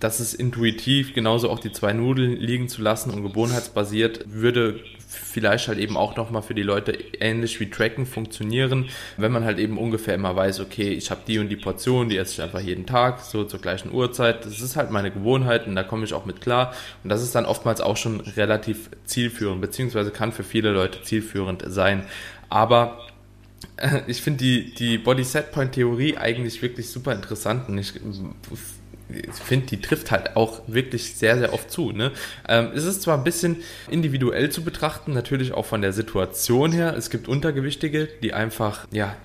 das 0.00 0.20
ist 0.20 0.34
intuitiv, 0.34 1.12
genauso 1.14 1.50
auch 1.50 1.58
die 1.58 1.72
zwei 1.72 1.92
Nudeln 1.92 2.36
liegen 2.36 2.68
zu 2.68 2.82
lassen 2.82 3.10
und 3.10 3.22
gewohnheitsbasiert 3.22 4.26
würde 4.26 4.80
vielleicht 5.08 5.68
halt 5.68 5.78
eben 5.78 5.96
auch 5.96 6.16
nochmal 6.16 6.42
für 6.42 6.54
die 6.54 6.62
Leute 6.62 6.92
ähnlich 7.18 7.58
wie 7.60 7.70
Tracken 7.70 8.04
funktionieren, 8.04 8.90
wenn 9.16 9.32
man 9.32 9.44
halt 9.44 9.58
eben 9.58 9.78
ungefähr 9.78 10.14
immer 10.14 10.36
weiß, 10.36 10.60
okay, 10.60 10.90
ich 10.90 11.10
habe 11.10 11.22
die 11.26 11.38
und 11.38 11.48
die 11.48 11.56
Portion, 11.56 12.10
die 12.10 12.18
esse 12.18 12.32
ich 12.34 12.42
einfach 12.42 12.60
jeden 12.60 12.84
Tag, 12.84 13.20
so 13.20 13.44
zur 13.44 13.60
gleichen 13.60 13.92
Uhrzeit. 13.92 14.44
Das 14.44 14.60
ist 14.60 14.76
halt 14.76 14.90
meine 14.90 15.10
Gewohnheit 15.10 15.66
und 15.66 15.76
da 15.76 15.82
komme 15.82 16.04
ich 16.04 16.12
auch 16.12 16.26
mit 16.26 16.40
klar. 16.42 16.74
Und 17.02 17.10
das 17.10 17.22
ist 17.22 17.34
dann 17.34 17.46
oftmals 17.46 17.80
auch 17.80 17.96
schon 17.96 18.20
relativ 18.20 18.90
zielführend, 19.04 19.62
beziehungsweise 19.62 20.10
kann 20.10 20.32
für 20.32 20.44
viele 20.44 20.72
Leute 20.72 21.02
zielführend 21.02 21.64
sein. 21.66 22.04
Aber 22.50 22.98
äh, 23.76 24.02
ich 24.06 24.20
finde 24.20 24.44
die, 24.44 24.74
die 24.74 24.98
Body-Set-Point-Theorie 24.98 26.18
eigentlich 26.18 26.60
wirklich 26.60 26.90
super 26.90 27.12
interessant 27.12 27.68
und 27.68 27.78
ich 27.78 27.94
ich 29.08 29.42
finde, 29.42 29.66
die 29.66 29.80
trifft 29.80 30.10
halt 30.10 30.36
auch 30.36 30.62
wirklich 30.66 31.14
sehr, 31.14 31.38
sehr 31.38 31.54
oft 31.54 31.70
zu. 31.70 31.92
Ne? 31.92 32.12
Ähm, 32.48 32.70
es 32.74 32.84
ist 32.84 33.02
zwar 33.02 33.16
ein 33.16 33.24
bisschen 33.24 33.56
individuell 33.90 34.50
zu 34.50 34.62
betrachten, 34.62 35.12
natürlich 35.12 35.52
auch 35.52 35.66
von 35.66 35.82
der 35.82 35.92
Situation 35.92 36.72
her. 36.72 36.94
Es 36.96 37.10
gibt 37.10 37.28
Untergewichtige, 37.28 38.08
die 38.22 38.34
einfach, 38.34 38.86
ja, 38.90 39.16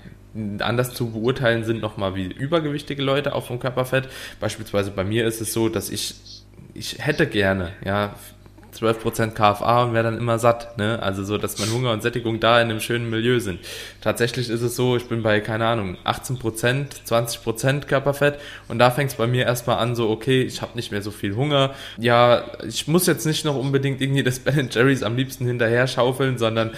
anders 0.60 0.94
zu 0.94 1.12
beurteilen 1.12 1.64
sind 1.64 1.82
nochmal 1.82 2.16
wie 2.16 2.26
übergewichtige 2.26 3.04
Leute 3.04 3.36
auch 3.36 3.46
vom 3.46 3.60
Körperfett. 3.60 4.10
Beispielsweise 4.40 4.92
bei 4.92 5.04
mir 5.04 5.28
ist 5.28 5.42
es 5.42 5.54
so, 5.54 5.70
dass 5.70 5.90
ich, 5.90 6.16
ich 6.74 6.98
hätte 7.00 7.28
gerne, 7.28 7.74
ja, 7.86 8.16
12% 8.74 9.32
KFA 9.32 9.84
und 9.84 9.94
wäre 9.94 10.04
dann 10.04 10.18
immer 10.18 10.40
satt. 10.40 10.78
Ne? 10.78 11.02
Also 11.02 11.24
so, 11.24 11.38
dass 11.38 11.60
mein 11.60 11.72
Hunger 11.72 11.92
und 11.92 12.02
Sättigung 12.02 12.40
da 12.40 12.62
in 12.62 12.70
einem 12.70 12.80
schönen 12.80 13.10
Milieu 13.10 13.40
sind. 13.40 13.60
Tatsächlich 14.02 14.50
ist 14.50 14.62
es 14.62 14.76
so, 14.76 14.98
ich 14.98 15.08
bin 15.08 15.24
bei, 15.24 15.40
keine 15.40 15.68
Ahnung, 15.68 15.98
18%, 16.06 16.88
20% 17.08 17.86
Körperfett 17.86 18.40
und 18.68 18.80
da 18.80 18.92
fängt 18.92 19.12
es 19.12 19.18
bei 19.18 19.28
mir 19.28 19.46
erstmal 19.46 19.78
an, 19.78 19.96
so, 19.96 20.10
okay, 20.10 20.42
ich 20.42 20.62
habe 20.62 20.76
nicht 20.76 20.92
mehr 20.92 21.02
so 21.02 21.12
viel 21.12 21.36
Hunger. 21.36 21.74
Ja, 21.98 22.44
ich 22.68 22.88
muss 22.88 23.08
jetzt 23.08 23.26
nicht 23.26 23.46
noch 23.46 23.56
unbedingt 23.56 24.02
irgendwie 24.02 24.24
das 24.24 24.40
Ben 24.40 24.70
Jerry's 24.72 25.04
am 25.04 25.16
liebsten 25.16 25.46
hinterher 25.46 25.88
schaufeln, 25.88 26.38
sondern 26.38 26.72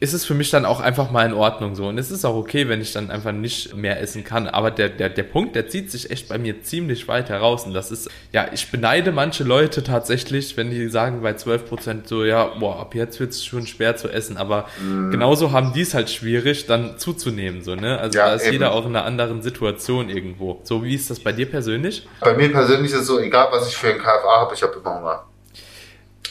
ist 0.00 0.12
es 0.12 0.24
für 0.24 0.34
mich 0.34 0.50
dann 0.50 0.64
auch 0.64 0.80
einfach 0.80 1.10
mal 1.10 1.26
in 1.26 1.34
Ordnung 1.34 1.74
so. 1.74 1.88
Und 1.88 1.98
es 1.98 2.12
ist 2.12 2.24
auch 2.24 2.36
okay, 2.36 2.68
wenn 2.68 2.80
ich 2.80 2.92
dann 2.92 3.10
einfach 3.10 3.32
nicht 3.32 3.74
mehr 3.74 4.00
essen 4.00 4.22
kann. 4.22 4.46
Aber 4.46 4.70
der, 4.70 4.88
der, 4.88 5.08
der 5.08 5.24
Punkt, 5.24 5.56
der 5.56 5.68
zieht 5.68 5.90
sich 5.90 6.10
echt 6.10 6.28
bei 6.28 6.38
mir 6.38 6.62
ziemlich 6.62 7.08
weit 7.08 7.28
heraus. 7.30 7.66
Und 7.66 7.74
das 7.74 7.90
ist, 7.90 8.08
ja, 8.32 8.46
ich 8.52 8.70
beneide 8.70 9.10
manche 9.10 9.42
Leute 9.42 9.82
tatsächlich, 9.82 10.56
wenn 10.56 10.70
die 10.70 10.88
sagen 10.88 11.22
bei 11.22 11.34
12 11.34 11.68
Prozent 11.68 12.08
so, 12.08 12.24
ja, 12.24 12.44
boah, 12.44 12.78
ab 12.78 12.94
jetzt 12.94 13.18
wird 13.18 13.32
es 13.32 13.44
schon 13.44 13.66
schwer 13.66 13.96
zu 13.96 14.08
essen. 14.08 14.36
Aber 14.36 14.66
mhm. 14.80 15.10
genauso 15.10 15.50
haben 15.50 15.72
die 15.72 15.82
es 15.82 15.94
halt 15.94 16.10
schwierig, 16.10 16.66
dann 16.66 16.98
zuzunehmen, 16.98 17.62
so, 17.62 17.74
ne? 17.74 17.98
Also 17.98 18.18
ja, 18.18 18.28
da 18.28 18.34
ist 18.34 18.44
eben. 18.44 18.52
jeder 18.52 18.72
auch 18.72 18.86
in 18.86 18.94
einer 18.94 19.04
anderen 19.04 19.42
Situation 19.42 20.10
irgendwo. 20.10 20.60
So, 20.62 20.84
wie 20.84 20.94
ist 20.94 21.10
das 21.10 21.18
bei 21.18 21.32
dir 21.32 21.46
persönlich? 21.50 22.06
Bei 22.20 22.34
mir 22.34 22.52
persönlich 22.52 22.92
ist 22.92 23.00
es 23.00 23.06
so, 23.06 23.18
egal 23.18 23.48
was 23.50 23.68
ich 23.68 23.76
für 23.76 23.88
ein 23.88 23.98
KFA 23.98 24.40
habe, 24.40 24.54
ich 24.54 24.62
habe 24.62 24.74
immer 24.78 24.94
Hunger. 24.94 25.27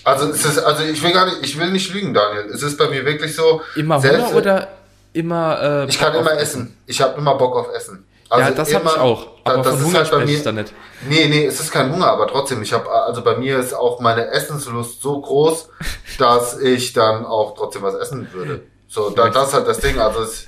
Also, 0.04 0.30
es 0.30 0.46
ist, 0.46 0.60
also 0.60 0.84
ich 0.84 1.02
will 1.04 1.12
gar 1.12 1.26
nicht, 1.26 1.40
ich 1.42 1.60
will 1.60 1.72
nicht 1.72 1.94
lügen, 1.94 2.14
Daniel. 2.14 2.46
Es 2.54 2.64
ist 2.64 2.78
bei 2.78 2.88
mir 2.88 3.06
wirklich 3.06 3.36
so. 3.36 3.62
Immer 3.76 4.02
Hunger 4.02 4.36
oder 4.36 4.68
immer. 5.14 5.86
Äh, 5.86 5.90
ich 5.90 6.00
kann 6.00 6.16
immer 6.16 6.40
essen. 6.40 6.78
Ich 6.86 7.02
habe 7.02 7.20
immer 7.20 7.36
Bock 7.36 7.56
auf 7.56 7.74
Essen. 7.76 8.06
Also 8.30 8.50
ja, 8.50 8.56
das 8.56 8.74
habe 8.74 8.86
ich 8.86 8.98
auch. 8.98 9.28
Aber 9.44 9.64
das 9.64 9.82
Hunger 9.82 10.00
halt 10.00 10.12
bei 10.12 10.26
mir. 10.26 10.44
Da 10.44 10.52
nicht. 10.52 10.74
Nee, 11.08 11.28
nee, 11.28 11.46
es 11.46 11.60
ist 11.60 11.72
kein 11.72 11.92
Hunger, 11.92 12.08
aber 12.08 12.28
trotzdem. 12.28 12.62
Ich 12.62 12.74
habe, 12.74 12.90
also 12.90 13.24
bei 13.24 13.38
mir 13.38 13.60
ist 13.60 13.74
auch 13.74 14.00
meine 14.00 14.28
Essenslust 14.32 15.02
so 15.02 15.22
groß, 15.22 15.70
dass 16.20 16.60
ich 16.60 16.94
dann 16.94 17.26
auch 17.26 17.56
trotzdem 17.56 17.84
was 17.84 17.96
essen 17.96 18.28
würde. 18.34 18.64
So, 18.88 19.10
da, 19.10 19.30
das 19.30 19.50
ist 19.50 19.54
halt 19.54 19.68
das 19.68 19.80
Ding. 19.80 20.00
Also 20.00 20.22
es, 20.22 20.48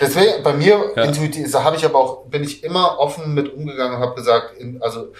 deswegen 0.00 0.42
bei 0.42 0.52
mir 0.52 0.92
ja. 0.96 1.04
intuitiv, 1.04 1.52
habe 1.54 1.76
ich 1.76 1.84
aber 1.84 1.98
auch, 1.98 2.26
bin 2.26 2.42
ich 2.42 2.64
immer 2.64 2.98
offen 2.98 3.34
mit 3.34 3.52
umgegangen 3.52 3.96
und 3.96 4.02
habe 4.02 4.14
gesagt, 4.14 4.56
in, 4.58 4.82
also 4.82 5.12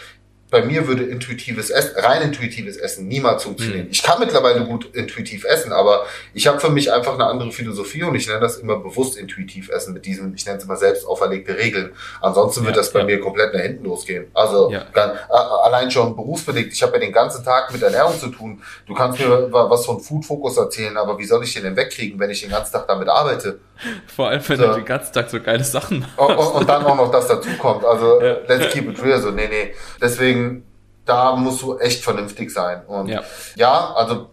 bei 0.50 0.62
mir 0.62 0.86
würde 0.86 1.04
intuitives 1.04 1.70
Essen, 1.70 1.98
rein 1.98 2.22
intuitives 2.22 2.76
Essen 2.76 3.08
niemals 3.08 3.42
funktionieren. 3.42 3.86
Mhm. 3.86 3.90
Ich 3.90 4.02
kann 4.02 4.20
mittlerweile 4.20 4.64
gut 4.64 4.94
intuitiv 4.94 5.44
essen, 5.44 5.72
aber 5.72 6.06
ich 6.32 6.46
habe 6.46 6.60
für 6.60 6.70
mich 6.70 6.92
einfach 6.92 7.14
eine 7.14 7.26
andere 7.26 7.50
Philosophie 7.50 8.04
und 8.04 8.14
ich 8.14 8.28
nenne 8.28 8.40
das 8.40 8.58
immer 8.58 8.76
bewusst 8.76 9.16
intuitiv 9.16 9.68
essen 9.70 9.94
mit 9.94 10.06
diesem, 10.06 10.34
ich 10.34 10.46
nenne 10.46 10.58
es 10.58 10.64
immer 10.64 10.76
selbst 10.76 11.06
auferlegte 11.06 11.56
Regeln. 11.56 11.90
Ansonsten 12.20 12.60
ja, 12.60 12.66
wird 12.66 12.76
das 12.76 12.92
bei 12.92 13.00
ja. 13.00 13.06
mir 13.06 13.20
komplett 13.20 13.52
nach 13.52 13.60
hinten 13.60 13.84
losgehen. 13.84 14.26
Also 14.32 14.70
ja. 14.70 14.86
ganz, 14.92 15.18
allein 15.28 15.90
schon 15.90 16.14
berufsbedingt. 16.14 16.72
Ich 16.72 16.82
habe 16.82 16.92
ja 16.94 17.00
den 17.00 17.12
ganzen 17.12 17.44
Tag 17.44 17.72
mit 17.72 17.82
Ernährung 17.82 18.18
zu 18.18 18.28
tun. 18.28 18.62
Du 18.86 18.94
kannst 18.94 19.18
mir 19.18 19.48
was 19.50 19.84
von 19.84 20.00
Food 20.00 20.24
Focus 20.24 20.56
erzählen, 20.56 20.96
aber 20.96 21.18
wie 21.18 21.24
soll 21.24 21.42
ich 21.42 21.52
den 21.54 21.64
denn 21.64 21.76
wegkriegen, 21.76 22.20
wenn 22.20 22.30
ich 22.30 22.42
den 22.42 22.50
ganzen 22.50 22.72
Tag 22.72 22.86
damit 22.86 23.08
arbeite? 23.08 23.58
Vor 24.06 24.28
allem, 24.28 24.42
wenn 24.48 24.58
so. 24.58 24.66
du 24.66 24.74
den 24.74 24.84
ganzen 24.84 25.12
Tag 25.12 25.30
so 25.30 25.40
geile 25.40 25.64
Sachen 25.64 26.00
machst. 26.00 26.18
Und, 26.18 26.36
und, 26.36 26.54
und 26.54 26.68
dann 26.68 26.84
auch 26.84 26.96
noch 26.96 27.10
das 27.10 27.28
dazu 27.28 27.50
kommt. 27.58 27.84
Also 27.84 28.20
let's 28.20 28.72
keep 28.72 28.88
it 28.88 29.02
real. 29.02 29.20
So, 29.20 29.30
nee, 29.30 29.48
nee. 29.48 29.74
Deswegen 30.00 30.64
da 31.04 31.36
musst 31.36 31.62
du 31.62 31.78
echt 31.78 32.02
vernünftig 32.02 32.50
sein. 32.50 32.84
Und 32.86 33.08
ja, 33.08 33.22
ja 33.56 33.94
also 33.94 34.30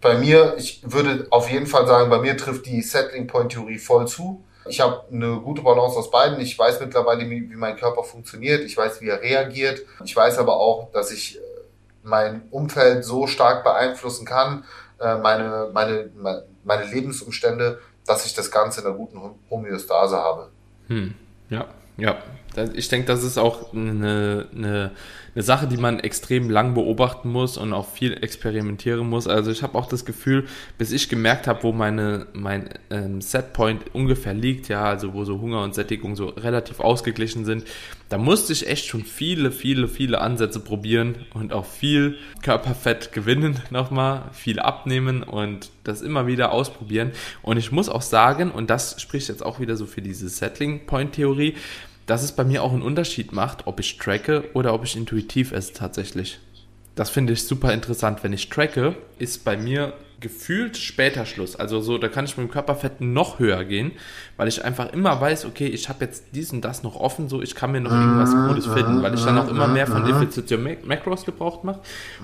bei 0.00 0.16
mir, 0.16 0.54
ich 0.56 0.80
würde 0.84 1.26
auf 1.30 1.50
jeden 1.50 1.66
Fall 1.66 1.86
sagen, 1.86 2.10
bei 2.10 2.18
mir 2.18 2.36
trifft 2.36 2.66
die 2.66 2.82
Settling 2.82 3.26
Point 3.26 3.52
Theorie 3.52 3.78
voll 3.78 4.08
zu. 4.08 4.44
Ich 4.66 4.80
habe 4.80 5.04
eine 5.12 5.40
gute 5.40 5.62
Balance 5.62 5.98
aus 5.98 6.10
beiden. 6.10 6.40
Ich 6.40 6.58
weiß 6.58 6.80
mittlerweile, 6.80 7.28
wie, 7.28 7.50
wie 7.50 7.56
mein 7.56 7.76
Körper 7.76 8.02
funktioniert. 8.02 8.62
Ich 8.62 8.76
weiß, 8.76 9.00
wie 9.00 9.08
er 9.08 9.20
reagiert. 9.20 9.80
Ich 10.04 10.14
weiß 10.14 10.38
aber 10.38 10.56
auch, 10.56 10.90
dass 10.92 11.10
ich 11.10 11.36
äh, 11.36 11.40
mein 12.02 12.42
Umfeld 12.50 13.04
so 13.04 13.26
stark 13.26 13.64
beeinflussen 13.64 14.24
kann, 14.26 14.64
äh, 15.00 15.16
meine, 15.16 15.70
meine, 15.72 16.10
meine 16.64 16.84
Lebensumstände, 16.84 17.80
dass 18.10 18.26
ich 18.26 18.34
das 18.34 18.50
Ganze 18.50 18.80
in 18.80 18.88
einer 18.88 18.96
guten 18.96 19.20
Homöostase 19.48 20.16
habe. 20.16 20.50
Hm. 20.88 21.14
Ja, 21.48 21.66
ja, 21.96 22.16
ich 22.74 22.88
denke, 22.88 23.06
das 23.06 23.22
ist 23.22 23.38
auch 23.38 23.72
eine, 23.72 24.46
eine, 24.54 24.90
eine 25.34 25.42
Sache, 25.42 25.66
die 25.66 25.76
man 25.76 26.00
extrem 26.00 26.50
lang 26.50 26.74
beobachten 26.74 27.30
muss 27.30 27.56
und 27.56 27.72
auch 27.72 27.88
viel 27.88 28.12
experimentieren 28.22 29.08
muss. 29.08 29.28
Also 29.28 29.50
ich 29.50 29.62
habe 29.62 29.78
auch 29.78 29.86
das 29.86 30.04
Gefühl, 30.04 30.46
bis 30.76 30.90
ich 30.92 31.08
gemerkt 31.08 31.46
habe, 31.46 31.62
wo 31.62 31.72
meine 31.72 32.26
mein 32.32 32.68
ähm, 32.90 33.20
Setpoint 33.20 33.94
ungefähr 33.94 34.34
liegt, 34.34 34.68
ja, 34.68 34.84
also 34.84 35.14
wo 35.14 35.24
so 35.24 35.40
Hunger 35.40 35.62
und 35.62 35.74
Sättigung 35.74 36.16
so 36.16 36.26
relativ 36.26 36.80
ausgeglichen 36.80 37.44
sind, 37.44 37.64
da 38.08 38.18
musste 38.18 38.52
ich 38.52 38.66
echt 38.66 38.86
schon 38.86 39.04
viele, 39.04 39.52
viele, 39.52 39.86
viele 39.86 40.20
Ansätze 40.20 40.58
probieren 40.58 41.26
und 41.32 41.52
auch 41.52 41.64
viel 41.64 42.18
Körperfett 42.42 43.12
gewinnen 43.12 43.60
nochmal, 43.70 44.24
viel 44.32 44.58
abnehmen 44.58 45.22
und 45.22 45.70
das 45.84 46.02
immer 46.02 46.26
wieder 46.26 46.50
ausprobieren. 46.50 47.12
Und 47.42 47.56
ich 47.56 47.70
muss 47.70 47.88
auch 47.88 48.02
sagen, 48.02 48.50
und 48.50 48.68
das 48.68 49.00
spricht 49.00 49.28
jetzt 49.28 49.44
auch 49.46 49.60
wieder 49.60 49.76
so 49.76 49.86
für 49.86 50.02
diese 50.02 50.28
Settling 50.28 50.86
Point 50.86 51.12
Theorie, 51.12 51.54
dass 52.10 52.24
es 52.24 52.32
bei 52.32 52.42
mir 52.42 52.64
auch 52.64 52.72
einen 52.72 52.82
Unterschied 52.82 53.32
macht, 53.32 53.68
ob 53.68 53.78
ich 53.78 53.96
tracke 53.96 54.50
oder 54.54 54.74
ob 54.74 54.82
ich 54.82 54.96
intuitiv 54.96 55.52
esse 55.52 55.74
tatsächlich. 55.74 56.40
Das 56.96 57.08
finde 57.08 57.34
ich 57.34 57.44
super 57.44 57.72
interessant. 57.72 58.24
Wenn 58.24 58.32
ich 58.32 58.48
tracke, 58.48 58.96
ist 59.20 59.44
bei 59.44 59.56
mir 59.56 59.92
gefühlt 60.20 60.76
später 60.76 61.24
Schluss. 61.26 61.56
Also 61.56 61.80
so, 61.80 61.98
da 61.98 62.08
kann 62.08 62.26
ich 62.26 62.36
mit 62.36 62.46
dem 62.46 62.50
Körperfett 62.50 63.00
noch 63.00 63.38
höher 63.38 63.64
gehen, 63.64 63.92
weil 64.36 64.48
ich 64.48 64.64
einfach 64.64 64.92
immer 64.92 65.20
weiß, 65.20 65.46
okay, 65.46 65.66
ich 65.66 65.88
habe 65.88 66.04
jetzt 66.04 66.26
dies 66.34 66.52
und 66.52 66.62
das 66.64 66.82
noch 66.82 66.96
offen, 66.96 67.28
so 67.28 67.42
ich 67.42 67.54
kann 67.54 67.72
mir 67.72 67.80
noch 67.80 67.90
irgendwas 67.90 68.34
Gutes 68.48 68.66
finden, 68.66 69.02
weil 69.02 69.14
ich 69.14 69.24
dann 69.24 69.38
auch 69.38 69.48
immer 69.48 69.66
mehr 69.66 69.86
von 69.86 70.04
Defizit 70.04 70.50
Macros 70.86 71.24
gebraucht 71.24 71.64
mache. 71.64 71.80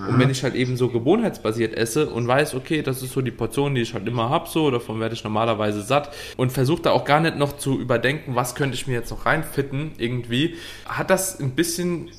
Und 0.09 0.19
wenn 0.19 0.31
ich 0.31 0.43
halt 0.43 0.55
eben 0.55 0.77
so 0.77 0.89
gewohnheitsbasiert 0.89 1.75
esse 1.75 2.09
und 2.11 2.29
weiß, 2.29 2.55
okay, 2.55 2.83
das 2.83 3.03
ist 3.03 3.13
so 3.13 3.23
die 3.23 3.31
Portion, 3.31 3.75
die 3.75 3.81
ich 3.81 3.95
halt 3.95 4.07
immer 4.07 4.29
habe, 4.29 4.49
so, 4.49 4.71
davon 4.71 5.01
werde 5.01 5.15
ich 5.15 5.25
normalerweise 5.25 5.83
satt 5.83 6.13
und 6.37 6.53
versuche 6.53 6.83
da 6.83 6.91
auch 6.91 7.05
gar 7.05 7.21
nicht 7.21 7.37
noch 7.37 7.57
zu 7.57 7.81
überdenken, 7.81 8.35
was 8.35 8.55
könnte 8.55 8.75
ich 8.75 8.87
mir 8.87 8.95
jetzt 8.95 9.11
noch 9.11 9.27
reinfitten, 9.27 9.93
irgendwie, 9.99 10.57
hat 10.87 11.11
das 11.11 11.41
ein 11.41 11.53
bisschen 11.53 12.11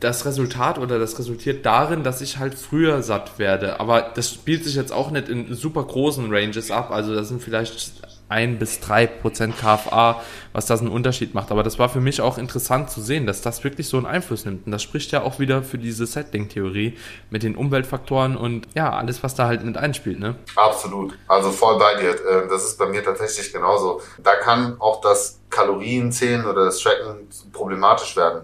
das 0.00 0.24
Resultat 0.26 0.78
oder 0.78 0.98
das 0.98 1.18
resultiert 1.18 1.64
darin, 1.66 2.02
dass 2.02 2.20
ich 2.20 2.38
halt 2.38 2.54
früher 2.54 3.02
satt 3.02 3.38
werde. 3.38 3.80
Aber 3.80 4.02
das 4.14 4.32
spielt 4.32 4.64
sich 4.64 4.74
jetzt 4.74 4.92
auch 4.92 5.10
nicht 5.10 5.28
in 5.28 5.54
super 5.54 5.84
großen 5.84 6.32
Ranges 6.32 6.70
ab. 6.70 6.90
Also 6.90 7.14
das 7.14 7.28
sind 7.28 7.42
vielleicht 7.42 8.02
ein 8.28 8.58
bis 8.58 8.80
drei 8.80 9.06
Prozent 9.06 9.56
KFA, 9.56 10.20
was 10.52 10.66
das 10.66 10.80
einen 10.80 10.90
Unterschied 10.90 11.34
macht. 11.34 11.50
Aber 11.52 11.62
das 11.62 11.78
war 11.78 11.88
für 11.88 12.00
mich 12.00 12.20
auch 12.20 12.38
interessant 12.38 12.90
zu 12.90 13.00
sehen, 13.00 13.26
dass 13.26 13.40
das 13.40 13.62
wirklich 13.62 13.88
so 13.88 13.96
einen 13.96 14.06
Einfluss 14.06 14.44
nimmt. 14.44 14.66
Und 14.66 14.72
das 14.72 14.82
spricht 14.82 15.12
ja 15.12 15.22
auch 15.22 15.38
wieder 15.38 15.62
für 15.62 15.78
diese 15.78 16.06
Setting-Theorie 16.06 16.96
mit 17.30 17.42
den 17.42 17.54
Umweltfaktoren 17.54 18.36
und 18.36 18.66
ja, 18.74 18.92
alles, 18.92 19.22
was 19.22 19.34
da 19.34 19.46
halt 19.46 19.64
mit 19.64 19.76
einspielt, 19.76 20.18
ne? 20.18 20.34
Absolut. 20.56 21.16
Also 21.28 21.52
voll 21.52 21.78
bei 21.78 21.94
dir. 22.00 22.10
Äh, 22.10 22.48
das 22.48 22.64
ist 22.64 22.78
bei 22.78 22.86
mir 22.86 23.04
tatsächlich 23.04 23.52
genauso. 23.52 24.00
Da 24.18 24.34
kann 24.36 24.80
auch 24.80 25.00
das 25.00 25.40
Kalorienzählen 25.50 26.46
oder 26.46 26.64
das 26.64 26.80
Tracken 26.80 27.28
problematisch 27.52 28.16
werden 28.16 28.42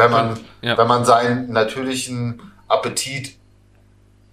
wenn 0.00 0.10
man, 0.10 0.40
ja. 0.62 0.76
wenn 0.76 0.86
man 0.86 1.04
seinen 1.04 1.52
natürlichen 1.52 2.40
Appetit 2.68 3.36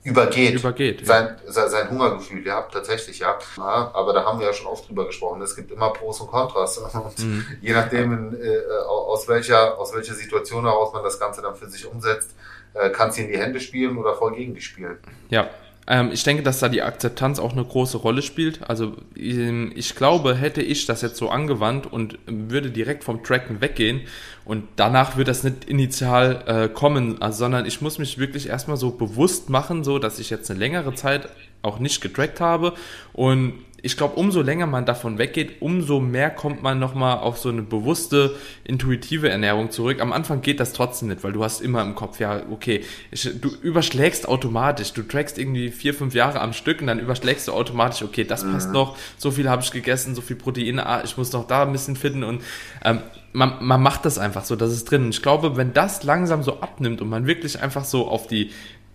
übergeht. 0.04 0.60
Übergeht. 0.60 1.06
Sein, 1.06 1.36
ja. 1.46 1.68
sein 1.68 1.90
Hungergefühl, 1.90 2.46
ja, 2.46 2.62
tatsächlich, 2.62 3.20
ja. 3.20 3.38
ja. 3.58 3.92
Aber 3.94 4.14
da 4.14 4.24
haben 4.24 4.40
wir 4.40 4.48
ja 4.48 4.54
schon 4.54 4.68
oft 4.68 4.88
drüber 4.88 5.06
gesprochen. 5.06 5.42
Es 5.42 5.56
gibt 5.56 5.72
immer 5.72 5.92
Pros 5.92 6.22
und 6.22 6.28
Kontras. 6.28 6.78
Und 6.94 7.20
mhm. 7.20 7.46
je 7.62 7.74
nachdem, 7.74 8.14
in, 8.14 8.42
äh, 8.42 8.60
aus, 8.88 9.28
welcher, 9.28 9.78
aus 9.78 9.94
welcher 9.94 10.14
Situation 10.14 10.64
heraus 10.64 10.94
man 10.94 11.04
das 11.04 11.20
Ganze 11.20 11.42
dann 11.42 11.56
für 11.56 11.70
sich 11.70 11.86
umsetzt, 11.86 12.36
äh, 12.74 12.90
kann 12.90 13.10
es 13.10 13.18
in 13.18 13.28
die 13.28 13.38
Hände 13.38 13.60
spielen 13.60 13.98
oder 13.98 14.16
voll 14.16 14.36
gegen 14.36 14.56
die 14.56 14.62
spielen. 14.62 14.98
Ja, 15.30 15.50
ähm, 15.88 16.12
ich 16.12 16.24
denke, 16.24 16.44
dass 16.44 16.60
da 16.60 16.68
die 16.68 16.82
Akzeptanz 16.82 17.40
auch 17.40 17.54
eine 17.54 17.64
große 17.64 17.98
Rolle 17.98 18.22
spielt. 18.22 18.70
Also 18.70 18.94
ähm, 19.16 19.72
ich 19.76 19.96
glaube, 19.96 20.36
hätte 20.36 20.62
ich 20.62 20.86
das 20.86 21.02
jetzt 21.02 21.18
so 21.18 21.30
angewandt 21.30 21.92
und 21.92 22.20
würde 22.26 22.70
direkt 22.70 23.04
vom 23.04 23.24
Tracken 23.24 23.62
weggehen 23.62 24.02
und 24.44 24.68
danach 24.76 25.16
wird 25.18 25.30
das 25.30 25.44
nicht 25.44 25.66
initial 25.66 26.44
äh, 26.46 26.70
kommen, 26.70 27.22
also, 27.22 27.40
sondern 27.40 27.66
ich 27.66 27.82
muss 27.82 28.00
mich 28.00 28.18
wirklich 28.18 28.50
erstmal 28.50 28.78
so 28.78 28.92
bewusst 28.92 29.50
machen, 29.50 29.84
so 29.84 29.98
dass 29.98 30.20
ich 30.20 30.30
jetzt 30.30 30.50
eine 30.52 30.60
längere 30.60 30.94
Zeit 30.94 31.30
auch 31.62 31.80
nicht 31.80 32.02
getrackt 32.02 32.40
habe 32.40 32.74
und 33.14 33.54
ich 33.84 33.96
glaube, 33.96 34.16
umso 34.16 34.42
länger 34.42 34.66
man 34.66 34.86
davon 34.86 35.20
weggeht, 35.20 35.62
umso 35.62 36.00
mehr 36.00 36.32
kommt 36.32 36.64
man 36.64 36.80
nochmal 36.80 37.20
auf 37.20 37.38
so 37.38 37.50
eine 37.50 37.62
bewusste, 37.62 38.36
intuitive 38.64 39.30
Ernährung 39.30 39.70
zurück. 39.70 40.02
Am 40.02 40.14
Anfang 40.14 40.42
geht 40.42 40.60
das 40.60 40.74
trotzdem 40.74 41.10
nicht, 41.10 41.24
weil 41.24 41.32
du 41.32 41.44
hast 41.44 41.62
immer 41.62 41.84
im 41.84 41.94
Kopf, 41.94 42.20
ja, 42.20 42.42
okay, 42.52 42.84
ich, 43.12 43.30
du 43.40 43.50
überschlägst 43.62 44.28
automatisch. 44.28 44.94
Du 44.94 45.04
trackst 45.04 45.38
irgendwie 45.38 45.70
vier, 45.70 45.94
fünf 45.94 46.16
Jahre 46.16 46.42
am 46.42 46.54
Stück 46.54 46.82
und 46.82 46.88
dann 46.88 47.00
überschlägst 47.00 47.48
du 47.48 47.54
automatisch, 47.54 48.02
okay, 48.02 48.24
das 48.24 48.44
mhm. 48.44 48.54
passt 48.54 48.72
noch, 48.72 48.98
so 49.18 49.30
viel 49.30 49.48
habe 49.48 49.62
ich 49.62 49.72
gegessen, 49.72 50.16
so 50.16 50.22
viel 50.22 50.38
Proteine, 50.38 50.86
ah, 50.86 51.02
ich 51.04 51.16
muss 51.16 51.32
noch 51.32 51.46
da 51.46 51.62
ein 51.62 51.72
bisschen 51.72 51.96
finden 51.96 52.24
und 52.24 52.42
ähm, 52.84 53.02
man, 53.34 53.54
man 53.62 53.82
macht 53.82 54.06
das 54.06 54.18
einfach 54.18 54.44
so, 54.44 54.56
das 54.56 54.72
ist 54.72 54.90
drin. 54.90 55.10
Ich 55.10 55.22
glaube, 55.22 55.56
wenn 55.56 55.74
das 55.74 56.02
langsam 56.02 56.42
so 56.42 56.62
abnimmt 56.62 57.02
und 57.02 57.10
man 57.10 57.28
wirklich 57.28 57.62
einfach 57.62 57.86
so 57.86 58.08
auf 58.08 58.26
die 58.26 58.50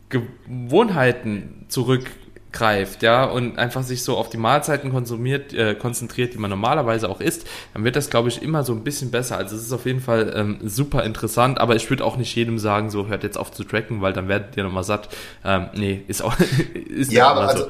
Gewohnheiten 0.08 1.66
zurück 1.68 2.10
greift, 2.52 3.02
ja, 3.02 3.24
und 3.24 3.58
einfach 3.58 3.82
sich 3.82 4.04
so 4.04 4.16
auf 4.16 4.28
die 4.28 4.36
Mahlzeiten 4.36 4.90
konsumiert, 4.90 5.52
äh, 5.54 5.74
konzentriert, 5.74 6.34
die 6.34 6.38
man 6.38 6.50
normalerweise 6.50 7.08
auch 7.08 7.20
isst, 7.20 7.46
dann 7.72 7.84
wird 7.84 7.96
das, 7.96 8.10
glaube 8.10 8.28
ich, 8.28 8.42
immer 8.42 8.62
so 8.62 8.72
ein 8.72 8.84
bisschen 8.84 9.10
besser. 9.10 9.38
Also 9.38 9.56
es 9.56 9.62
ist 9.62 9.72
auf 9.72 9.86
jeden 9.86 10.00
Fall 10.00 10.32
ähm, 10.36 10.58
super 10.62 11.02
interessant, 11.04 11.58
aber 11.60 11.76
ich 11.76 11.88
würde 11.88 12.04
auch 12.04 12.16
nicht 12.16 12.34
jedem 12.34 12.58
sagen, 12.58 12.90
so 12.90 13.06
hört 13.06 13.22
jetzt 13.22 13.38
auf 13.38 13.50
zu 13.52 13.64
tracken, 13.64 14.02
weil 14.02 14.12
dann 14.12 14.28
werdet 14.28 14.56
ihr 14.56 14.64
nochmal 14.64 14.84
satt. 14.84 15.08
Ähm, 15.44 15.70
nee, 15.74 16.04
ist 16.08 16.22
auch 16.22 16.34
ist 16.88 17.10
Ja, 17.10 17.28
aber 17.28 17.48
also, 17.48 17.68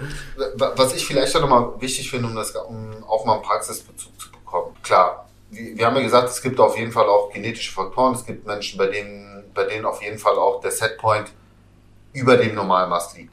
was 0.58 0.94
ich 0.94 1.06
vielleicht 1.06 1.34
auch 1.36 1.40
nochmal 1.40 1.80
wichtig 1.80 2.10
finde, 2.10 2.28
um 2.28 2.34
das 2.34 2.50
um 2.50 3.04
auch 3.06 3.24
mal 3.24 3.34
einen 3.34 3.42
Praxisbezug 3.42 4.20
zu 4.20 4.30
bekommen. 4.32 4.74
Klar, 4.82 5.28
wir 5.50 5.86
haben 5.86 5.96
ja 5.96 6.02
gesagt, 6.02 6.28
es 6.28 6.42
gibt 6.42 6.58
auf 6.58 6.76
jeden 6.76 6.92
Fall 6.92 7.06
auch 7.06 7.30
genetische 7.32 7.72
Faktoren. 7.72 8.14
Es 8.14 8.24
gibt 8.24 8.46
Menschen, 8.46 8.78
bei 8.78 8.86
denen, 8.86 9.44
bei 9.54 9.64
denen 9.64 9.84
auf 9.84 10.02
jeden 10.02 10.18
Fall 10.18 10.34
auch 10.36 10.60
der 10.60 10.70
Setpoint 10.70 11.30
über 12.14 12.36
dem 12.36 12.54
Normalmaß 12.54 13.16
liegt. 13.16 13.32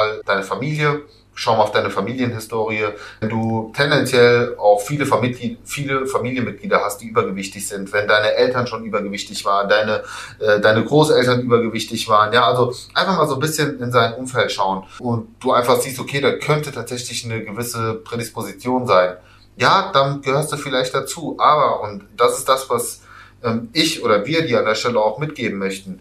Weil 0.00 0.22
deine 0.24 0.42
Familie 0.42 1.02
schau 1.34 1.56
mal 1.56 1.62
auf 1.62 1.72
deine 1.72 1.90
Familienhistorie. 1.90 2.86
Wenn 3.20 3.30
du 3.30 3.72
tendenziell 3.74 4.56
auch 4.58 4.80
viele, 4.80 5.06
Familie, 5.06 5.56
viele 5.64 6.06
Familienmitglieder 6.06 6.82
hast, 6.84 7.00
die 7.00 7.06
übergewichtig 7.06 7.66
sind, 7.66 7.92
wenn 7.92 8.06
deine 8.06 8.34
Eltern 8.34 8.66
schon 8.66 8.84
übergewichtig 8.84 9.44
waren, 9.44 9.68
deine, 9.68 10.02
äh, 10.38 10.60
deine 10.60 10.84
Großeltern 10.84 11.40
übergewichtig 11.40 12.08
waren, 12.08 12.32
ja, 12.34 12.46
also 12.46 12.74
einfach 12.94 13.16
mal 13.16 13.26
so 13.26 13.34
ein 13.34 13.40
bisschen 13.40 13.80
in 13.80 13.90
sein 13.90 14.14
Umfeld 14.14 14.52
schauen 14.52 14.84
und 14.98 15.28
du 15.40 15.52
einfach 15.52 15.80
siehst, 15.80 15.98
okay, 15.98 16.20
da 16.20 16.32
könnte 16.32 16.72
tatsächlich 16.72 17.24
eine 17.24 17.42
gewisse 17.42 17.94
Prädisposition 17.94 18.86
sein. 18.86 19.16
Ja, 19.56 19.90
dann 19.92 20.20
gehörst 20.20 20.52
du 20.52 20.56
vielleicht 20.56 20.94
dazu, 20.94 21.36
aber, 21.38 21.80
und 21.82 22.04
das 22.16 22.38
ist 22.38 22.48
das, 22.48 22.68
was 22.68 23.02
ähm, 23.42 23.70
ich 23.72 24.04
oder 24.04 24.26
wir 24.26 24.46
dir 24.46 24.58
an 24.58 24.66
der 24.66 24.74
Stelle 24.74 25.00
auch 25.00 25.18
mitgeben 25.18 25.58
möchten, 25.58 26.00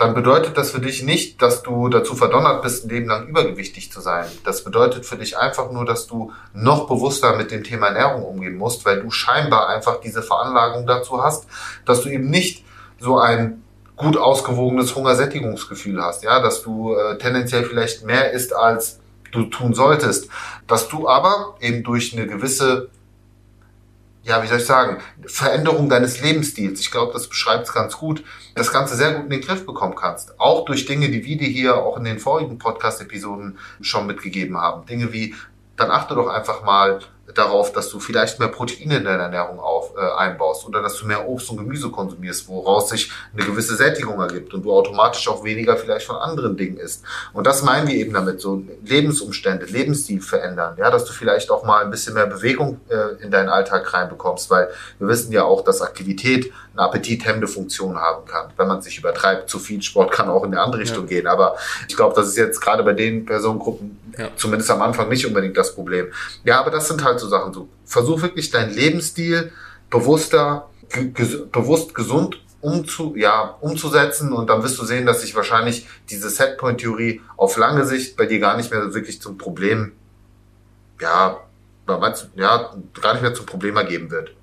dann 0.00 0.14
bedeutet 0.14 0.56
das 0.56 0.70
für 0.70 0.80
dich 0.80 1.02
nicht, 1.02 1.42
dass 1.42 1.62
du 1.62 1.90
dazu 1.90 2.14
verdonnert 2.16 2.62
bist, 2.62 2.84
ein 2.84 2.88
Leben 2.88 3.06
lang 3.06 3.28
übergewichtig 3.28 3.92
zu 3.92 4.00
sein. 4.00 4.24
Das 4.44 4.64
bedeutet 4.64 5.04
für 5.04 5.16
dich 5.16 5.36
einfach 5.36 5.70
nur, 5.70 5.84
dass 5.84 6.06
du 6.06 6.32
noch 6.54 6.88
bewusster 6.88 7.36
mit 7.36 7.50
dem 7.50 7.64
Thema 7.64 7.88
Ernährung 7.88 8.24
umgehen 8.24 8.56
musst, 8.56 8.86
weil 8.86 9.02
du 9.02 9.10
scheinbar 9.10 9.68
einfach 9.68 10.00
diese 10.00 10.22
Veranlagung 10.22 10.86
dazu 10.86 11.22
hast, 11.22 11.46
dass 11.84 12.00
du 12.00 12.08
eben 12.08 12.30
nicht 12.30 12.64
so 12.98 13.18
ein 13.18 13.62
gut 13.94 14.16
ausgewogenes 14.16 14.94
Hungersättigungsgefühl 14.94 16.02
hast, 16.02 16.24
ja, 16.24 16.40
dass 16.40 16.62
du 16.62 16.94
äh, 16.94 17.18
tendenziell 17.18 17.64
vielleicht 17.64 18.02
mehr 18.02 18.30
isst, 18.32 18.56
als 18.56 19.00
du 19.32 19.44
tun 19.44 19.74
solltest, 19.74 20.30
dass 20.66 20.88
du 20.88 21.10
aber 21.10 21.56
eben 21.60 21.82
durch 21.82 22.16
eine 22.16 22.26
gewisse 22.26 22.88
ja, 24.22 24.42
wie 24.42 24.46
soll 24.46 24.58
ich 24.58 24.66
sagen, 24.66 24.98
Veränderung 25.26 25.88
deines 25.88 26.20
Lebensstils. 26.20 26.80
Ich 26.80 26.90
glaube, 26.90 27.12
das 27.12 27.28
beschreibt 27.28 27.66
es 27.66 27.72
ganz 27.72 27.96
gut, 27.96 28.22
das 28.54 28.72
Ganze 28.72 28.96
sehr 28.96 29.14
gut 29.14 29.24
in 29.24 29.30
den 29.30 29.40
Griff 29.40 29.64
bekommen 29.64 29.94
kannst. 29.94 30.38
Auch 30.38 30.66
durch 30.66 30.84
Dinge, 30.84 31.08
die 31.08 31.24
wir 31.24 31.38
dir 31.38 31.48
hier 31.48 31.76
auch 31.76 31.96
in 31.96 32.04
den 32.04 32.18
vorigen 32.18 32.58
Podcast-Episoden 32.58 33.58
schon 33.80 34.06
mitgegeben 34.06 34.58
haben. 34.58 34.84
Dinge 34.86 35.12
wie, 35.12 35.34
dann 35.80 35.90
achte 35.90 36.14
doch 36.14 36.28
einfach 36.28 36.62
mal 36.62 37.00
darauf, 37.34 37.72
dass 37.72 37.88
du 37.88 38.00
vielleicht 38.00 38.38
mehr 38.38 38.48
Proteine 38.48 38.98
in 38.98 39.04
deiner 39.04 39.24
Ernährung 39.24 39.60
auf, 39.60 39.92
äh, 39.96 40.18
einbaust 40.18 40.66
oder 40.66 40.82
dass 40.82 40.96
du 40.96 41.06
mehr 41.06 41.28
Obst 41.28 41.50
und 41.50 41.58
Gemüse 41.58 41.90
konsumierst, 41.90 42.48
woraus 42.48 42.90
sich 42.90 43.10
eine 43.32 43.44
gewisse 43.44 43.76
Sättigung 43.76 44.20
ergibt 44.20 44.52
und 44.54 44.64
du 44.64 44.72
automatisch 44.72 45.28
auch 45.28 45.44
weniger 45.44 45.76
vielleicht 45.76 46.06
von 46.06 46.16
anderen 46.16 46.56
Dingen 46.56 46.76
isst. 46.76 47.04
Und 47.32 47.46
das 47.46 47.62
meinen 47.62 47.88
wir 47.88 47.94
eben 47.94 48.12
damit, 48.12 48.40
so 48.40 48.62
Lebensumstände, 48.84 49.66
Lebensstil 49.66 50.20
verändern, 50.20 50.76
ja, 50.78 50.90
dass 50.90 51.04
du 51.04 51.12
vielleicht 51.12 51.50
auch 51.50 51.64
mal 51.64 51.84
ein 51.84 51.90
bisschen 51.90 52.14
mehr 52.14 52.26
Bewegung 52.26 52.80
äh, 52.88 53.22
in 53.22 53.30
deinen 53.30 53.48
Alltag 53.48 53.92
reinbekommst, 53.92 54.50
weil 54.50 54.70
wir 54.98 55.08
wissen 55.08 55.32
ja 55.32 55.44
auch, 55.44 55.62
dass 55.62 55.82
Aktivität 55.82 56.52
eine 56.72 56.82
appetithemmende 56.82 57.48
Funktion 57.48 57.98
haben 57.98 58.24
kann. 58.26 58.52
Wenn 58.56 58.68
man 58.68 58.80
sich 58.80 58.98
übertreibt, 58.98 59.50
zu 59.50 59.58
viel 59.58 59.82
Sport 59.82 60.12
kann 60.12 60.28
auch 60.28 60.44
in 60.44 60.52
eine 60.52 60.62
andere 60.62 60.82
Richtung 60.82 61.04
ja. 61.04 61.08
gehen. 61.08 61.26
Aber 61.26 61.56
ich 61.88 61.96
glaube, 61.96 62.14
das 62.14 62.28
ist 62.28 62.36
jetzt 62.36 62.60
gerade 62.60 62.82
bei 62.82 62.92
den 62.92 63.24
Personengruppen 63.24 63.98
ja. 64.18 64.30
zumindest 64.36 64.70
am 64.70 64.82
Anfang 64.82 65.08
nicht 65.08 65.26
unbedingt 65.26 65.56
das 65.56 65.74
Problem. 65.74 66.08
Ja, 66.44 66.60
aber 66.60 66.70
das 66.70 66.88
sind 66.88 67.04
halt 67.04 67.20
so 67.20 67.28
Sachen. 67.28 67.52
So, 67.52 67.68
versuch 67.84 68.22
wirklich 68.22 68.50
deinen 68.50 68.72
Lebensstil 68.72 69.52
bewusster, 69.90 70.68
ges 71.14 71.50
bewusst 71.50 71.94
gesund 71.94 72.40
umzu, 72.60 73.14
ja, 73.16 73.56
umzusetzen 73.60 74.32
und 74.32 74.50
dann 74.50 74.62
wirst 74.62 74.78
du 74.78 74.84
sehen, 74.84 75.06
dass 75.06 75.22
sich 75.22 75.34
wahrscheinlich 75.34 75.86
diese 76.10 76.28
Setpoint-Theorie 76.28 77.22
auf 77.36 77.56
lange 77.56 77.86
Sicht 77.86 78.16
bei 78.16 78.26
dir 78.26 78.38
gar 78.38 78.56
nicht 78.56 78.70
mehr 78.70 78.92
wirklich 78.92 79.20
zum 79.20 79.38
Problem, 79.38 79.92
ja, 81.00 81.40
ja, 82.36 82.74
gar 83.00 83.14
nicht 83.14 83.22
mehr 83.22 83.34
zum 83.34 83.46
Problem 83.46 83.76
ergeben 83.76 84.10
wird. 84.10 84.34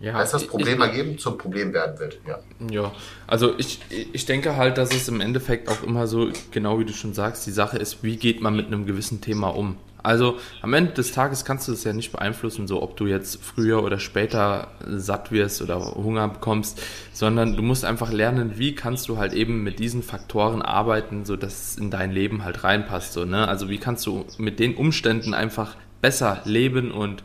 Ja, 0.00 0.14
heißt 0.14 0.32
das 0.32 0.46
Problem 0.46 0.78
ich, 0.80 0.86
ergeben 0.86 1.18
zum 1.18 1.36
Problem 1.36 1.74
werden 1.74 1.98
wird, 1.98 2.18
ja. 2.26 2.38
Ja, 2.70 2.92
also 3.26 3.58
ich, 3.58 3.80
ich 4.12 4.24
denke 4.24 4.56
halt, 4.56 4.78
dass 4.78 4.94
es 4.94 5.08
im 5.08 5.20
Endeffekt 5.20 5.68
auch 5.68 5.82
immer 5.82 6.06
so, 6.06 6.30
genau 6.50 6.78
wie 6.78 6.86
du 6.86 6.94
schon 6.94 7.12
sagst, 7.12 7.46
die 7.46 7.50
Sache 7.50 7.76
ist, 7.76 8.02
wie 8.02 8.16
geht 8.16 8.40
man 8.40 8.56
mit 8.56 8.66
einem 8.66 8.86
gewissen 8.86 9.20
Thema 9.20 9.48
um? 9.48 9.76
Also 10.02 10.38
am 10.62 10.72
Ende 10.72 10.92
des 10.92 11.12
Tages 11.12 11.44
kannst 11.44 11.68
du 11.68 11.72
es 11.72 11.84
ja 11.84 11.92
nicht 11.92 12.12
beeinflussen, 12.12 12.66
so 12.66 12.82
ob 12.82 12.96
du 12.96 13.06
jetzt 13.06 13.42
früher 13.42 13.82
oder 13.82 13.98
später 13.98 14.68
satt 14.86 15.30
wirst 15.30 15.60
oder 15.60 15.94
Hunger 15.94 16.28
bekommst, 16.28 16.80
sondern 17.12 17.56
du 17.56 17.62
musst 17.62 17.84
einfach 17.84 18.10
lernen, 18.10 18.52
wie 18.56 18.74
kannst 18.74 19.08
du 19.10 19.18
halt 19.18 19.34
eben 19.34 19.62
mit 19.62 19.78
diesen 19.78 20.02
Faktoren 20.02 20.62
arbeiten, 20.62 21.26
so 21.26 21.36
dass 21.36 21.72
es 21.72 21.78
in 21.78 21.90
dein 21.90 22.12
Leben 22.12 22.44
halt 22.44 22.64
reinpasst, 22.64 23.12
so, 23.12 23.26
ne? 23.26 23.46
Also 23.46 23.68
wie 23.68 23.78
kannst 23.78 24.06
du 24.06 24.24
mit 24.38 24.58
den 24.58 24.74
Umständen 24.76 25.34
einfach 25.34 25.76
besser 26.00 26.40
leben 26.44 26.90
und 26.92 27.22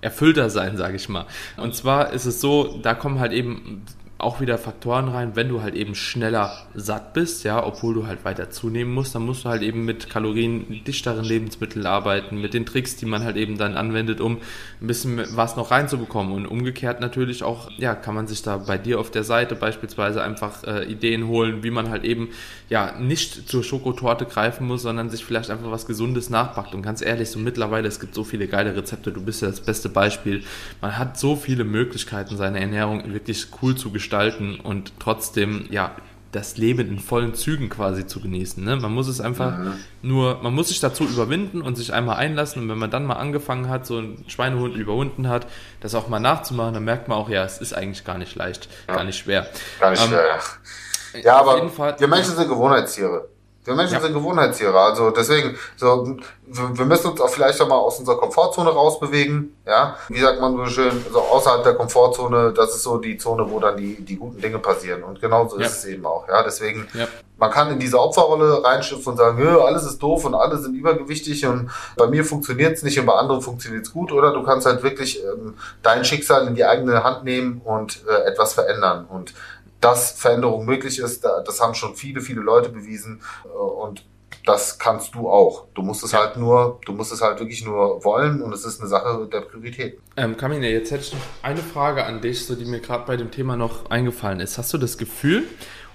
erfüllter 0.00 0.50
sein, 0.50 0.76
sage 0.76 0.96
ich 0.96 1.08
mal. 1.08 1.26
Und 1.56 1.74
zwar 1.74 2.12
ist 2.12 2.24
es 2.24 2.40
so, 2.40 2.78
da 2.82 2.94
kommen 2.94 3.20
halt 3.20 3.32
eben 3.32 3.84
auch 4.18 4.40
wieder 4.40 4.58
Faktoren 4.58 5.08
rein, 5.08 5.36
wenn 5.36 5.48
du 5.48 5.62
halt 5.62 5.76
eben 5.76 5.94
schneller 5.94 6.52
satt 6.74 7.14
bist, 7.14 7.44
ja, 7.44 7.64
obwohl 7.64 7.94
du 7.94 8.08
halt 8.08 8.24
weiter 8.24 8.50
zunehmen 8.50 8.92
musst, 8.92 9.14
dann 9.14 9.24
musst 9.24 9.44
du 9.44 9.48
halt 9.48 9.62
eben 9.62 9.84
mit 9.84 10.10
kaloriendichteren 10.10 11.24
Lebensmitteln 11.24 11.86
arbeiten, 11.86 12.40
mit 12.40 12.52
den 12.52 12.66
Tricks, 12.66 12.96
die 12.96 13.06
man 13.06 13.22
halt 13.22 13.36
eben 13.36 13.58
dann 13.58 13.76
anwendet, 13.76 14.20
um 14.20 14.38
ein 14.80 14.86
bisschen 14.88 15.22
was 15.36 15.54
noch 15.54 15.70
reinzubekommen. 15.70 16.32
Und 16.32 16.46
umgekehrt 16.46 17.00
natürlich 17.00 17.44
auch, 17.44 17.70
ja, 17.78 17.94
kann 17.94 18.16
man 18.16 18.26
sich 18.26 18.42
da 18.42 18.56
bei 18.56 18.76
dir 18.76 18.98
auf 18.98 19.12
der 19.12 19.22
Seite 19.22 19.54
beispielsweise 19.54 20.20
einfach 20.20 20.64
äh, 20.64 20.90
Ideen 20.90 21.28
holen, 21.28 21.62
wie 21.62 21.70
man 21.70 21.88
halt 21.88 22.02
eben, 22.02 22.30
ja, 22.68 22.98
nicht 22.98 23.48
zur 23.48 23.62
Schokotorte 23.62 24.24
greifen 24.24 24.66
muss, 24.66 24.82
sondern 24.82 25.10
sich 25.10 25.24
vielleicht 25.24 25.50
einfach 25.50 25.70
was 25.70 25.86
Gesundes 25.86 26.28
nachpackt. 26.28 26.74
Und 26.74 26.82
ganz 26.82 27.02
ehrlich, 27.02 27.30
so 27.30 27.38
mittlerweile, 27.38 27.86
es 27.86 28.00
gibt 28.00 28.16
so 28.16 28.24
viele 28.24 28.48
geile 28.48 28.74
Rezepte, 28.74 29.12
du 29.12 29.22
bist 29.22 29.42
ja 29.42 29.48
das 29.48 29.60
beste 29.60 29.88
Beispiel. 29.88 30.42
Man 30.80 30.98
hat 30.98 31.16
so 31.16 31.36
viele 31.36 31.62
Möglichkeiten, 31.62 32.36
seine 32.36 32.58
Ernährung 32.58 33.12
wirklich 33.12 33.46
cool 33.62 33.76
zu 33.76 33.92
gestalten 33.92 34.07
gestalten 34.08 34.58
und 34.58 34.92
trotzdem, 34.98 35.66
ja, 35.70 35.92
das 36.32 36.56
Leben 36.56 36.88
in 36.88 36.98
vollen 36.98 37.34
Zügen 37.34 37.68
quasi 37.70 38.06
zu 38.06 38.20
genießen. 38.20 38.62
Ne? 38.62 38.76
Man 38.76 38.92
muss 38.92 39.08
es 39.08 39.20
einfach 39.20 39.58
mhm. 39.58 39.74
nur, 40.02 40.42
man 40.42 40.54
muss 40.54 40.68
sich 40.68 40.78
dazu 40.78 41.04
überwinden 41.04 41.62
und 41.62 41.76
sich 41.76 41.92
einmal 41.94 42.16
einlassen. 42.16 42.62
Und 42.62 42.68
wenn 42.68 42.78
man 42.78 42.90
dann 42.90 43.06
mal 43.06 43.16
angefangen 43.16 43.68
hat, 43.70 43.86
so 43.86 43.98
ein 43.98 44.24
Schweinehund 44.28 44.76
überwunden 44.76 45.28
hat, 45.28 45.46
das 45.80 45.94
auch 45.94 46.08
mal 46.08 46.20
nachzumachen, 46.20 46.74
dann 46.74 46.84
merkt 46.84 47.08
man 47.08 47.16
auch, 47.16 47.30
ja, 47.30 47.44
es 47.44 47.58
ist 47.58 47.72
eigentlich 47.72 48.04
gar 48.04 48.18
nicht 48.18 48.34
leicht, 48.34 48.68
ja. 48.88 48.96
gar 48.96 49.04
nicht 49.04 49.18
schwer. 49.18 49.46
Gar 49.80 49.90
nicht 49.92 50.02
ähm, 50.02 50.08
schwer, 50.08 50.26
ja. 50.26 51.20
Ja, 51.22 51.36
aber 51.38 51.62
wir 51.98 52.08
Menschen 52.08 52.36
sind 52.36 52.48
Gewohnheitstiere. 52.48 53.28
Wir 53.68 53.74
Menschen 53.74 53.96
ja. 53.96 54.00
sind 54.00 54.14
Gewohnheitstiere. 54.14 54.80
Also 54.80 55.10
deswegen, 55.10 55.58
so, 55.76 56.16
wir 56.46 56.86
müssen 56.86 57.10
uns 57.10 57.20
auch 57.20 57.28
vielleicht 57.28 57.60
auch 57.60 57.68
mal 57.68 57.76
aus 57.76 57.98
unserer 57.98 58.16
Komfortzone 58.16 58.70
rausbewegen. 58.70 59.58
Ja, 59.66 59.96
wie 60.08 60.20
sagt 60.20 60.40
man 60.40 60.56
so 60.56 60.64
schön, 60.64 61.04
so 61.12 61.20
außerhalb 61.20 61.64
der 61.64 61.74
Komfortzone, 61.74 62.54
das 62.54 62.74
ist 62.74 62.84
so 62.84 62.96
die 62.96 63.18
Zone, 63.18 63.50
wo 63.50 63.60
dann 63.60 63.76
die, 63.76 64.02
die 64.02 64.16
guten 64.16 64.40
Dinge 64.40 64.58
passieren. 64.58 65.02
Und 65.02 65.20
genauso 65.20 65.60
ja. 65.60 65.66
ist 65.66 65.78
es 65.78 65.84
eben 65.84 66.06
auch. 66.06 66.26
Ja, 66.28 66.42
deswegen, 66.42 66.88
ja. 66.94 67.06
man 67.36 67.50
kann 67.50 67.70
in 67.70 67.78
diese 67.78 68.00
Opferrolle 68.00 68.64
reinschlüpfen 68.64 69.12
und 69.12 69.18
sagen, 69.18 69.46
alles 69.46 69.84
ist 69.84 69.98
doof 69.98 70.24
und 70.24 70.34
alle 70.34 70.56
sind 70.56 70.74
übergewichtig 70.74 71.44
und 71.44 71.70
bei 71.96 72.06
mir 72.06 72.24
funktioniert 72.24 72.78
es 72.78 72.82
nicht 72.82 72.98
und 72.98 73.04
bei 73.04 73.16
anderen 73.16 73.42
funktioniert 73.42 73.84
es 73.84 73.92
gut. 73.92 74.12
Oder 74.12 74.32
du 74.32 74.42
kannst 74.44 74.66
halt 74.66 74.82
wirklich 74.82 75.22
ähm, 75.22 75.56
dein 75.82 76.06
Schicksal 76.06 76.46
in 76.46 76.54
die 76.54 76.64
eigene 76.64 77.04
Hand 77.04 77.24
nehmen 77.24 77.60
und 77.62 78.02
äh, 78.08 78.30
etwas 78.30 78.54
verändern. 78.54 79.04
Und 79.04 79.34
dass 79.80 80.12
Veränderung 80.12 80.64
möglich 80.64 80.98
ist, 80.98 81.24
das 81.24 81.60
haben 81.60 81.74
schon 81.74 81.94
viele, 81.94 82.20
viele 82.20 82.40
Leute 82.40 82.70
bewiesen 82.70 83.22
äh, 83.44 83.48
und 83.48 84.04
das 84.44 84.78
kannst 84.78 85.14
du 85.14 85.28
auch. 85.28 85.66
Du 85.74 85.82
musst 85.82 86.02
es 86.02 86.14
halt 86.14 86.36
nur, 86.36 86.80
du 86.86 86.92
musst 86.92 87.12
es 87.12 87.20
halt 87.20 87.38
wirklich 87.38 87.64
nur 87.64 88.02
wollen 88.02 88.40
und 88.40 88.52
es 88.54 88.64
ist 88.64 88.80
eine 88.80 88.88
Sache 88.88 89.28
der 89.30 89.42
Priorität. 89.42 89.98
Ähm, 90.16 90.36
Kamine, 90.36 90.70
jetzt 90.70 90.90
hätte 90.90 91.02
ich 91.02 91.12
noch 91.12 91.20
eine 91.42 91.60
Frage 91.60 92.04
an 92.04 92.22
dich, 92.22 92.46
so 92.46 92.54
die 92.54 92.64
mir 92.64 92.80
gerade 92.80 93.04
bei 93.06 93.16
dem 93.16 93.30
Thema 93.30 93.56
noch 93.56 93.90
eingefallen 93.90 94.40
ist. 94.40 94.56
Hast 94.56 94.72
du 94.72 94.78
das 94.78 94.96
Gefühl 94.96 95.44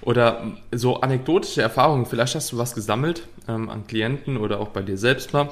oder 0.02 0.52
so 0.72 1.02
anekdotische 1.02 1.62
Erfahrungen, 1.62 2.06
vielleicht 2.06 2.36
hast 2.36 2.52
du 2.52 2.58
was 2.58 2.76
gesammelt 2.76 3.28
ähm, 3.48 3.70
an 3.70 3.88
Klienten 3.88 4.38
oder 4.38 4.60
auch 4.60 4.70
bei 4.70 4.82
dir 4.84 4.98
selbst 4.98 5.34
mal. 5.34 5.50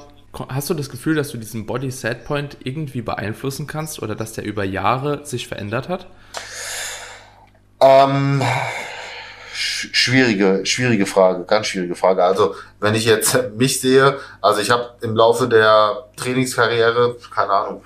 Hast 0.48 0.70
du 0.70 0.74
das 0.74 0.88
Gefühl, 0.88 1.14
dass 1.14 1.30
du 1.30 1.38
diesen 1.38 1.66
Body 1.66 1.90
Set 1.90 2.24
Point 2.24 2.56
irgendwie 2.64 3.02
beeinflussen 3.02 3.66
kannst 3.66 4.00
oder 4.00 4.14
dass 4.14 4.32
der 4.32 4.44
über 4.44 4.64
Jahre 4.64 5.26
sich 5.26 5.46
verändert 5.46 5.88
hat? 5.88 6.06
Ähm, 7.82 8.42
schwierige, 9.52 10.64
schwierige 10.64 11.06
Frage, 11.06 11.44
ganz 11.44 11.66
schwierige 11.66 11.96
Frage. 11.96 12.24
Also 12.24 12.54
wenn 12.80 12.94
ich 12.94 13.04
jetzt 13.04 13.36
mich 13.56 13.80
sehe, 13.80 14.18
also 14.40 14.60
ich 14.60 14.70
habe 14.70 14.94
im 15.00 15.16
Laufe 15.16 15.48
der 15.48 16.08
Trainingskarriere, 16.16 17.16
keine 17.34 17.52
Ahnung, 17.52 17.84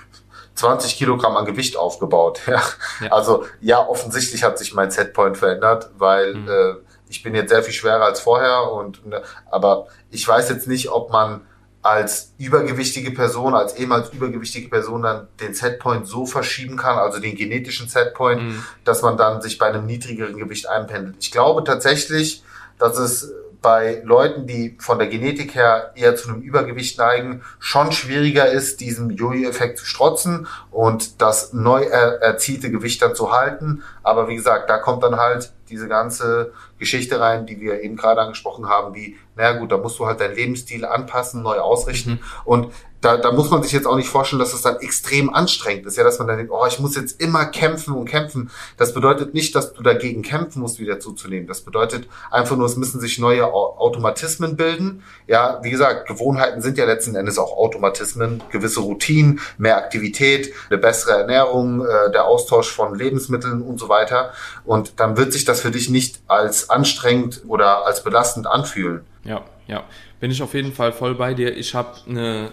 20 0.54 0.96
Kilogramm 0.96 1.36
an 1.36 1.44
Gewicht 1.44 1.76
aufgebaut. 1.76 2.40
Ja. 2.46 2.62
ja. 3.00 3.12
Also 3.12 3.46
ja, 3.60 3.86
offensichtlich 3.86 4.44
hat 4.44 4.58
sich 4.58 4.74
mein 4.74 4.90
Setpoint 4.90 5.36
verändert, 5.36 5.90
weil 5.96 6.34
mhm. 6.34 6.48
äh, 6.48 6.74
ich 7.08 7.22
bin 7.22 7.34
jetzt 7.34 7.50
sehr 7.50 7.62
viel 7.62 7.74
schwerer 7.74 8.04
als 8.04 8.20
vorher 8.20 8.70
und 8.72 9.06
ne, 9.06 9.22
aber 9.50 9.86
ich 10.10 10.26
weiß 10.26 10.48
jetzt 10.50 10.66
nicht, 10.66 10.90
ob 10.90 11.10
man 11.10 11.42
als 11.86 12.32
übergewichtige 12.36 13.12
Person, 13.12 13.54
als 13.54 13.76
ehemals 13.76 14.10
übergewichtige 14.12 14.68
Person 14.68 15.02
dann 15.02 15.28
den 15.40 15.54
Setpoint 15.54 16.08
so 16.08 16.26
verschieben 16.26 16.76
kann, 16.76 16.98
also 16.98 17.20
den 17.20 17.36
genetischen 17.36 17.88
Setpoint, 17.88 18.42
mhm. 18.42 18.64
dass 18.84 19.02
man 19.02 19.16
dann 19.16 19.40
sich 19.40 19.56
bei 19.56 19.66
einem 19.66 19.86
niedrigeren 19.86 20.36
Gewicht 20.36 20.68
einpendelt. 20.68 21.16
Ich 21.20 21.30
glaube 21.30 21.62
tatsächlich, 21.62 22.42
dass 22.78 22.98
es 22.98 23.32
bei 23.62 24.02
Leuten, 24.04 24.46
die 24.46 24.76
von 24.80 24.98
der 24.98 25.06
Genetik 25.06 25.54
her 25.54 25.92
eher 25.94 26.16
zu 26.16 26.28
einem 26.28 26.40
Übergewicht 26.40 26.98
neigen, 26.98 27.42
schon 27.58 27.92
schwieriger 27.92 28.46
ist, 28.46 28.80
diesem 28.80 29.10
Jojo-Effekt 29.10 29.78
zu 29.78 29.86
strotzen 29.86 30.48
und 30.70 31.20
das 31.20 31.52
neu 31.52 31.82
er 31.82 32.20
erzielte 32.20 32.70
Gewicht 32.70 33.00
dann 33.00 33.14
zu 33.14 33.32
halten. 33.32 33.82
Aber 34.02 34.28
wie 34.28 34.36
gesagt, 34.36 34.68
da 34.70 34.78
kommt 34.78 35.02
dann 35.02 35.16
halt 35.16 35.52
diese 35.68 35.88
ganze 35.88 36.52
Geschichte 36.78 37.20
rein, 37.20 37.46
die 37.46 37.60
wir 37.60 37.82
eben 37.82 37.96
gerade 37.96 38.20
angesprochen 38.20 38.68
haben, 38.68 38.94
wie, 38.94 39.16
naja 39.34 39.58
gut, 39.58 39.72
da 39.72 39.78
musst 39.78 39.98
du 39.98 40.06
halt 40.06 40.20
deinen 40.20 40.34
Lebensstil 40.34 40.84
anpassen, 40.84 41.42
neu 41.42 41.58
ausrichten. 41.58 42.12
Mhm. 42.12 42.20
Und 42.44 42.72
da, 43.06 43.16
da 43.16 43.30
muss 43.30 43.50
man 43.50 43.62
sich 43.62 43.70
jetzt 43.70 43.86
auch 43.86 43.94
nicht 43.94 44.08
vorstellen, 44.08 44.40
dass 44.40 44.52
es 44.52 44.62
das 44.62 44.72
dann 44.72 44.82
extrem 44.82 45.32
anstrengend 45.32 45.86
ist, 45.86 45.96
ja, 45.96 46.02
dass 46.02 46.18
man 46.18 46.26
dann 46.26 46.38
denkt, 46.38 46.52
oh, 46.52 46.66
ich 46.66 46.80
muss 46.80 46.96
jetzt 46.96 47.20
immer 47.20 47.44
kämpfen 47.46 47.94
und 47.94 48.06
kämpfen. 48.06 48.50
Das 48.78 48.94
bedeutet 48.94 49.32
nicht, 49.32 49.54
dass 49.54 49.72
du 49.72 49.82
dagegen 49.84 50.22
kämpfen 50.22 50.60
musst, 50.60 50.80
wieder 50.80 50.98
zuzunehmen. 50.98 51.46
Das 51.46 51.60
bedeutet 51.60 52.08
einfach 52.32 52.56
nur, 52.56 52.66
es 52.66 52.76
müssen 52.76 53.00
sich 53.00 53.20
neue 53.20 53.46
Automatismen 53.46 54.56
bilden. 54.56 55.04
Ja, 55.28 55.60
wie 55.62 55.70
gesagt, 55.70 56.08
Gewohnheiten 56.08 56.62
sind 56.62 56.78
ja 56.78 56.84
letzten 56.84 57.14
Endes 57.14 57.38
auch 57.38 57.56
Automatismen, 57.56 58.42
gewisse 58.50 58.80
Routinen, 58.80 59.38
mehr 59.56 59.76
Aktivität, 59.76 60.52
eine 60.68 60.78
bessere 60.78 61.12
Ernährung, 61.12 61.86
äh, 61.86 62.10
der 62.10 62.24
Austausch 62.24 62.72
von 62.72 62.96
Lebensmitteln 62.96 63.62
und 63.62 63.78
so 63.78 63.88
weiter. 63.88 64.32
Und 64.64 64.98
dann 64.98 65.16
wird 65.16 65.32
sich 65.32 65.44
das 65.44 65.60
für 65.60 65.70
dich 65.70 65.90
nicht 65.90 66.18
als 66.26 66.70
anstrengend 66.70 67.42
oder 67.46 67.86
als 67.86 68.02
belastend 68.02 68.48
anfühlen. 68.48 69.02
Ja, 69.22 69.42
ja. 69.68 69.84
Bin 70.18 70.32
ich 70.32 70.42
auf 70.42 70.54
jeden 70.54 70.72
Fall 70.72 70.92
voll 70.92 71.14
bei 71.14 71.34
dir. 71.34 71.56
Ich 71.56 71.74
habe 71.74 71.90
eine 72.08 72.50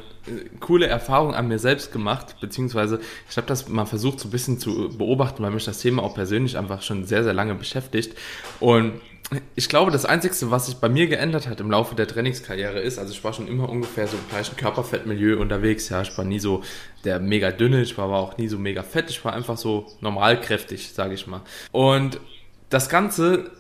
coole 0.59 0.88
Erfahrung 0.88 1.33
an 1.33 1.47
mir 1.47 1.59
selbst 1.59 1.91
gemacht, 1.91 2.38
beziehungsweise 2.39 2.99
ich 3.29 3.38
habe 3.38 3.47
das 3.47 3.67
mal 3.67 3.86
versucht 3.86 4.19
so 4.19 4.29
ein 4.29 4.31
bisschen 4.31 4.59
zu 4.59 4.89
beobachten, 4.97 5.43
weil 5.43 5.51
mich 5.51 5.65
das 5.65 5.79
Thema 5.79 6.03
auch 6.03 6.15
persönlich 6.15 6.57
einfach 6.57 6.81
schon 6.81 7.05
sehr, 7.05 7.23
sehr 7.23 7.33
lange 7.33 7.55
beschäftigt. 7.55 8.17
Und 8.59 8.93
ich 9.55 9.69
glaube, 9.69 9.91
das 9.91 10.05
Einzige, 10.05 10.51
was 10.51 10.67
sich 10.67 10.75
bei 10.75 10.89
mir 10.89 11.07
geändert 11.07 11.47
hat 11.47 11.59
im 11.59 11.71
Laufe 11.71 11.95
der 11.95 12.07
Trainingskarriere 12.07 12.79
ist, 12.79 12.99
also 12.99 13.12
ich 13.12 13.23
war 13.23 13.33
schon 13.33 13.47
immer 13.47 13.69
ungefähr 13.69 14.07
so 14.07 14.17
im 14.17 14.29
gleichen 14.29 14.55
Körperfettmilieu 14.55 15.39
unterwegs. 15.39 15.89
Ja, 15.89 16.01
ich 16.01 16.15
war 16.17 16.25
nie 16.25 16.39
so 16.39 16.63
der 17.03 17.19
mega 17.19 17.51
dünne, 17.51 17.81
ich 17.81 17.97
war 17.97 18.05
aber 18.05 18.17
auch 18.17 18.38
nie 18.38 18.47
so 18.47 18.57
mega 18.57 18.83
fett, 18.83 19.09
ich 19.09 19.23
war 19.25 19.33
einfach 19.33 19.57
so 19.57 19.88
normalkräftig, 20.01 20.93
sage 20.93 21.13
ich 21.15 21.27
mal. 21.27 21.41
Und 21.71 22.19
das 22.69 22.89
Ganze, 22.89 23.51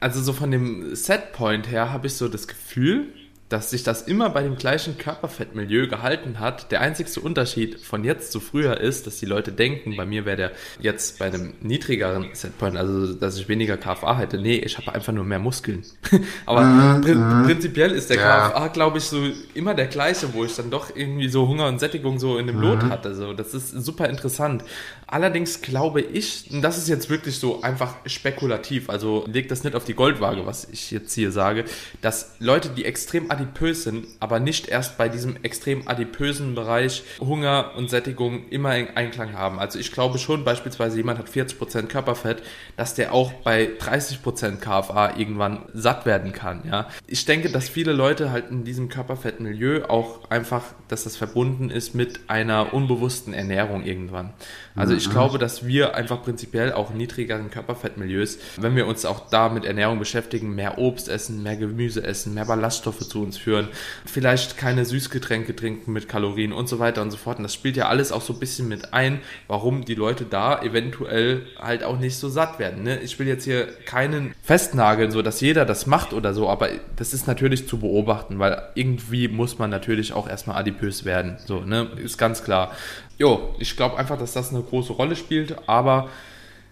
also 0.00 0.20
so 0.20 0.32
von 0.32 0.50
dem 0.50 0.94
Setpoint 0.94 1.70
her, 1.70 1.92
habe 1.92 2.06
ich 2.06 2.14
so 2.14 2.28
das 2.28 2.48
Gefühl, 2.48 3.12
dass 3.48 3.70
sich 3.70 3.82
das 3.82 4.02
immer 4.02 4.30
bei 4.30 4.42
dem 4.42 4.56
gleichen 4.56 4.98
Körperfettmilieu 4.98 5.88
gehalten 5.88 6.38
hat. 6.38 6.70
Der 6.70 6.80
einzigste 6.80 7.20
Unterschied 7.20 7.80
von 7.80 8.04
jetzt 8.04 8.30
zu 8.30 8.40
früher 8.40 8.78
ist, 8.78 9.06
dass 9.06 9.18
die 9.18 9.26
Leute 9.26 9.52
denken, 9.52 9.96
bei 9.96 10.04
mir 10.04 10.26
wäre 10.26 10.36
der 10.36 10.52
jetzt 10.80 11.18
bei 11.18 11.26
einem 11.26 11.54
niedrigeren 11.60 12.28
Setpoint, 12.34 12.76
also 12.76 13.14
dass 13.14 13.38
ich 13.38 13.48
weniger 13.48 13.76
KFA 13.76 14.18
hätte. 14.18 14.38
Nee, 14.38 14.56
ich 14.56 14.76
habe 14.76 14.94
einfach 14.94 15.12
nur 15.12 15.24
mehr 15.24 15.38
Muskeln. 15.38 15.82
Aber 16.46 16.62
mhm, 16.62 17.00
prin 17.00 17.18
mhm. 17.18 17.44
prinzipiell 17.46 17.92
ist 17.92 18.10
der 18.10 18.18
ja. 18.18 18.50
KFA, 18.50 18.68
glaube 18.68 18.98
ich, 18.98 19.04
so 19.04 19.18
immer 19.54 19.74
der 19.74 19.86
gleiche, 19.86 20.34
wo 20.34 20.44
ich 20.44 20.54
dann 20.54 20.70
doch 20.70 20.94
irgendwie 20.94 21.28
so 21.28 21.48
Hunger 21.48 21.68
und 21.68 21.80
Sättigung 21.80 22.18
so 22.18 22.36
in 22.38 22.46
dem 22.46 22.56
mhm. 22.56 22.62
Lot 22.62 22.82
hatte. 22.84 23.14
So, 23.14 23.32
das 23.32 23.54
ist 23.54 23.70
super 23.70 24.08
interessant. 24.08 24.62
Allerdings 25.10 25.62
glaube 25.62 26.02
ich, 26.02 26.50
und 26.52 26.60
das 26.60 26.76
ist 26.76 26.86
jetzt 26.86 27.08
wirklich 27.08 27.38
so 27.38 27.62
einfach 27.62 27.94
spekulativ, 28.04 28.90
also 28.90 29.24
legt 29.26 29.50
das 29.50 29.64
nicht 29.64 29.74
auf 29.74 29.84
die 29.84 29.94
Goldwaage, 29.94 30.44
was 30.44 30.68
ich 30.70 30.90
jetzt 30.90 31.14
hier 31.14 31.32
sage, 31.32 31.64
dass 32.02 32.36
Leute, 32.40 32.68
die 32.68 32.84
extrem 32.84 33.30
adipös 33.30 33.84
sind, 33.84 34.06
aber 34.20 34.38
nicht 34.38 34.68
erst 34.68 34.98
bei 34.98 35.08
diesem 35.08 35.42
extrem 35.42 35.88
adipösen 35.88 36.54
Bereich 36.54 37.04
Hunger 37.20 37.72
und 37.78 37.88
Sättigung 37.88 38.48
immer 38.50 38.76
in 38.76 38.88
Einklang 38.98 39.32
haben. 39.32 39.58
Also 39.58 39.78
ich 39.78 39.92
glaube 39.92 40.18
schon, 40.18 40.44
beispielsweise 40.44 40.98
jemand 40.98 41.18
hat 41.18 41.30
40% 41.30 41.86
Körperfett, 41.86 42.42
dass 42.76 42.94
der 42.94 43.14
auch 43.14 43.32
bei 43.32 43.70
30% 43.80 44.56
KFA 44.56 45.16
irgendwann 45.16 45.62
satt 45.72 46.04
werden 46.04 46.32
kann, 46.32 46.64
ja. 46.68 46.86
Ich 47.06 47.24
denke, 47.24 47.48
dass 47.50 47.70
viele 47.70 47.94
Leute 47.94 48.30
halt 48.30 48.50
in 48.50 48.64
diesem 48.64 48.90
Körperfettmilieu 48.90 49.86
auch 49.88 50.30
einfach, 50.30 50.64
dass 50.88 51.04
das 51.04 51.16
verbunden 51.16 51.70
ist 51.70 51.94
mit 51.94 52.28
einer 52.28 52.74
unbewussten 52.74 53.32
Ernährung 53.32 53.84
irgendwann. 53.84 54.34
Also 54.74 54.97
ich 54.98 55.10
glaube, 55.10 55.38
dass 55.38 55.66
wir 55.66 55.94
einfach 55.94 56.22
prinzipiell 56.22 56.72
auch 56.72 56.90
in 56.90 56.96
niedrigeren 56.98 57.50
Körperfettmilieus, 57.50 58.38
wenn 58.56 58.76
wir 58.76 58.86
uns 58.86 59.04
auch 59.04 59.30
da 59.30 59.48
mit 59.48 59.64
Ernährung 59.64 59.98
beschäftigen, 59.98 60.54
mehr 60.54 60.78
Obst 60.78 61.08
essen, 61.08 61.42
mehr 61.42 61.56
Gemüse 61.56 62.02
essen, 62.02 62.34
mehr 62.34 62.44
Ballaststoffe 62.44 63.00
zu 63.08 63.22
uns 63.22 63.38
führen, 63.38 63.68
vielleicht 64.04 64.58
keine 64.58 64.84
Süßgetränke 64.84 65.56
trinken 65.56 65.92
mit 65.92 66.08
Kalorien 66.08 66.52
und 66.52 66.68
so 66.68 66.78
weiter 66.78 67.02
und 67.02 67.10
so 67.10 67.16
fort. 67.16 67.38
Und 67.38 67.44
das 67.44 67.54
spielt 67.54 67.76
ja 67.76 67.88
alles 67.88 68.12
auch 68.12 68.22
so 68.22 68.32
ein 68.32 68.40
bisschen 68.40 68.68
mit 68.68 68.92
ein, 68.92 69.20
warum 69.46 69.84
die 69.84 69.94
Leute 69.94 70.24
da 70.24 70.60
eventuell 70.62 71.46
halt 71.58 71.84
auch 71.84 71.98
nicht 71.98 72.16
so 72.16 72.28
satt 72.28 72.58
werden. 72.58 72.82
Ne? 72.82 72.98
Ich 73.00 73.18
will 73.18 73.26
jetzt 73.26 73.44
hier 73.44 73.66
keinen 73.84 74.34
festnageln, 74.42 75.10
so 75.10 75.22
dass 75.22 75.40
jeder 75.40 75.64
das 75.64 75.86
macht 75.86 76.12
oder 76.12 76.34
so, 76.34 76.48
aber 76.48 76.68
das 76.96 77.14
ist 77.14 77.26
natürlich 77.26 77.68
zu 77.68 77.78
beobachten, 77.78 78.38
weil 78.38 78.60
irgendwie 78.74 79.28
muss 79.28 79.58
man 79.58 79.70
natürlich 79.70 80.12
auch 80.12 80.28
erstmal 80.28 80.56
adipös 80.56 81.04
werden. 81.04 81.38
So, 81.46 81.60
ne? 81.60 81.88
Ist 81.96 82.18
ganz 82.18 82.44
klar 82.44 82.72
jo, 83.18 83.54
ich 83.58 83.76
glaube 83.76 83.98
einfach, 83.98 84.18
dass 84.18 84.32
das 84.32 84.50
eine 84.50 84.62
große 84.62 84.92
Rolle 84.92 85.16
spielt, 85.16 85.68
aber 85.68 86.08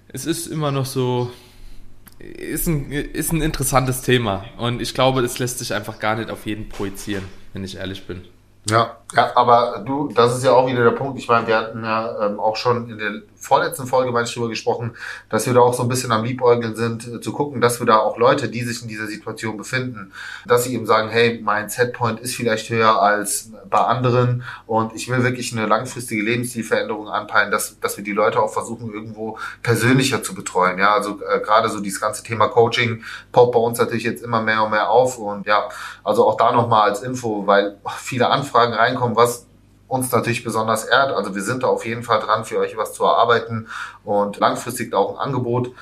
es 0.09 0.27
ist 0.27 0.47
immer 0.47 0.71
noch 0.71 0.87
so, 0.87 1.31
ist 2.19 2.67
ein, 2.67 2.91
ist 2.91 3.33
ein 3.33 3.43
interessantes 3.43 4.03
Thema 4.03 4.45
und 4.57 4.81
ich 4.81 4.95
glaube, 4.95 5.21
es 5.21 5.39
lässt 5.39 5.59
sich 5.59 5.75
einfach 5.75 5.99
gar 5.99 6.17
nicht 6.17 6.31
auf 6.31 6.47
jeden 6.47 6.69
projizieren, 6.69 7.25
wenn 7.53 7.65
ich 7.65 7.77
ehrlich 7.77 8.07
bin. 8.07 8.25
Ja, 8.69 8.97
ja, 9.15 9.37
aber 9.37 9.85
du, 9.87 10.09
das 10.09 10.37
ist 10.37 10.45
ja 10.45 10.53
auch 10.53 10.67
wieder 10.67 10.83
der 10.83 10.91
Punkt. 10.91 11.19
Ich 11.21 11.29
meine, 11.29 11.47
wir 11.47 11.57
hatten 11.57 11.85
ja 11.85 12.27
ähm, 12.27 12.41
auch 12.41 12.57
schon 12.57 12.91
in 12.91 12.99
der 12.99 13.23
vorletzten 13.47 13.87
Folge 13.87 14.11
mal 14.11 14.25
darüber 14.25 14.49
gesprochen, 14.49 14.97
dass 15.29 15.47
wir 15.47 15.55
da 15.55 15.61
auch 15.61 15.75
so 15.75 15.83
ein 15.83 15.89
bisschen 15.89 16.11
am 16.13 16.25
Liebäugeln 16.25 16.75
sind, 16.75 17.07
äh, 17.07 17.21
zu 17.21 17.33
gucken, 17.33 17.61
dass 17.61 17.81
wir 17.81 17.87
da 17.87 17.99
auch 17.99 18.19
Leute, 18.19 18.49
die 18.49 18.63
sich 18.63 18.83
in 18.83 18.89
dieser 18.89 19.07
Situation 19.07 19.57
befinden, 19.57 20.13
dass 20.47 20.65
sie 20.65 20.75
eben 20.75 20.87
sagen, 20.87 21.09
hey, 21.09 21.41
mein 21.43 21.69
Setpoint 21.69 22.21
ist 22.21 22.35
vielleicht 22.35 22.69
höher 22.71 23.01
als 23.01 23.53
bei 23.71 23.79
anderen 23.79 24.43
und 24.67 24.95
ich 24.95 25.09
will 25.09 25.23
wirklich 25.23 25.53
eine 25.53 25.67
langfristige 25.67 26.23
Lebensstilveränderung 26.23 27.09
anpeilen, 27.09 27.51
dass, 27.51 27.79
dass 27.81 27.97
wir 27.97 28.05
die 28.05 28.13
Leute 28.13 28.43
auch 28.43 28.53
versuchen, 28.53 28.93
irgendwo 28.93 29.39
persönlicher 29.63 30.23
zu 30.23 30.35
betreuen. 30.35 30.79
Ja, 30.79 30.95
also 30.95 31.21
äh, 31.23 31.41
gerade 31.41 31.69
so 31.69 31.81
dieses 31.81 32.01
ganze 32.01 32.23
Thema 32.25 32.49
Coaching 32.49 33.05
poppt 33.31 33.53
bei 33.53 33.61
uns 33.61 33.79
natürlich 33.79 34.05
jetzt 34.05 34.25
immer 34.25 34.43
mehr 34.43 34.65
und 34.65 34.73
mehr 34.73 34.91
auf 34.91 35.19
und 35.19 35.47
ja, 35.47 35.69
also 36.03 36.27
auch 36.27 36.37
da 36.37 36.53
nochmal 36.53 36.91
als 36.91 37.03
Info, 37.03 37.47
weil 37.47 37.79
viele 37.99 38.29
Anfragen 38.29 38.73
reinkommen, 38.73 39.17
was 39.17 39.46
uns 39.89 40.11
natürlich 40.13 40.45
besonders 40.45 40.85
ehrt. 40.85 41.13
Also 41.13 41.35
wir 41.35 41.43
sind 41.43 41.63
da 41.63 41.69
auf 41.69 41.87
jeden 41.87 42.03
Fall 42.03 42.21
dran, 42.21 42.45
für 42.45 42.59
euch 42.59 42.77
was 42.77 42.93
zu 42.93 43.05
erarbeiten 43.05 43.69
und 44.05 44.39
langfristig 44.39 44.95
auch 44.95 45.15
ein 45.15 45.19
Angebot 45.19 45.73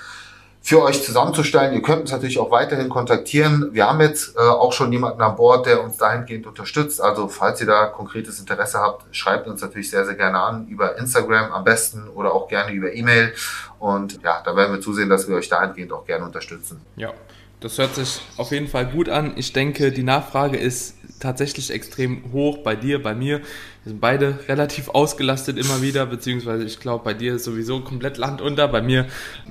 für 0.64 0.82
euch 0.82 1.04
zusammenzustellen. 1.04 1.74
Ihr 1.74 1.82
könnt 1.82 2.00
uns 2.00 2.10
natürlich 2.10 2.38
auch 2.38 2.50
weiterhin 2.50 2.88
kontaktieren. 2.88 3.68
Wir 3.72 3.86
haben 3.86 4.00
jetzt 4.00 4.34
äh, 4.34 4.40
auch 4.40 4.72
schon 4.72 4.90
jemanden 4.92 5.20
an 5.20 5.36
Bord, 5.36 5.66
der 5.66 5.84
uns 5.84 5.98
dahingehend 5.98 6.46
unterstützt. 6.46 7.02
Also 7.02 7.28
falls 7.28 7.60
ihr 7.60 7.66
da 7.66 7.84
konkretes 7.84 8.40
Interesse 8.40 8.78
habt, 8.78 9.04
schreibt 9.14 9.46
uns 9.46 9.60
natürlich 9.60 9.90
sehr, 9.90 10.06
sehr 10.06 10.14
gerne 10.14 10.40
an 10.40 10.66
über 10.68 10.96
Instagram 10.96 11.52
am 11.52 11.64
besten 11.64 12.08
oder 12.08 12.32
auch 12.32 12.48
gerne 12.48 12.72
über 12.72 12.94
E-Mail. 12.94 13.34
Und 13.78 14.22
ja, 14.22 14.40
da 14.42 14.56
werden 14.56 14.72
wir 14.72 14.80
zusehen, 14.80 15.10
dass 15.10 15.28
wir 15.28 15.36
euch 15.36 15.50
dahingehend 15.50 15.92
auch 15.92 16.06
gerne 16.06 16.24
unterstützen. 16.24 16.80
Ja, 16.96 17.12
das 17.60 17.76
hört 17.76 17.94
sich 17.94 18.22
auf 18.38 18.50
jeden 18.50 18.68
Fall 18.68 18.86
gut 18.86 19.10
an. 19.10 19.34
Ich 19.36 19.52
denke, 19.52 19.92
die 19.92 20.02
Nachfrage 20.02 20.56
ist 20.56 20.96
tatsächlich 21.20 21.72
extrem 21.72 22.32
hoch 22.32 22.58
bei 22.64 22.74
dir, 22.74 23.02
bei 23.02 23.14
mir. 23.14 23.42
Wir 23.84 23.90
sind 23.90 24.00
beide 24.00 24.38
relativ 24.48 24.88
ausgelastet 24.88 25.58
immer 25.58 25.82
wieder, 25.82 26.06
beziehungsweise 26.06 26.64
ich 26.64 26.80
glaube, 26.80 27.04
bei 27.04 27.12
dir 27.12 27.34
ist 27.34 27.44
sowieso 27.44 27.80
komplett 27.80 28.16
Land 28.16 28.40
unter. 28.40 28.66
Bei 28.66 28.80
mir, 28.80 29.04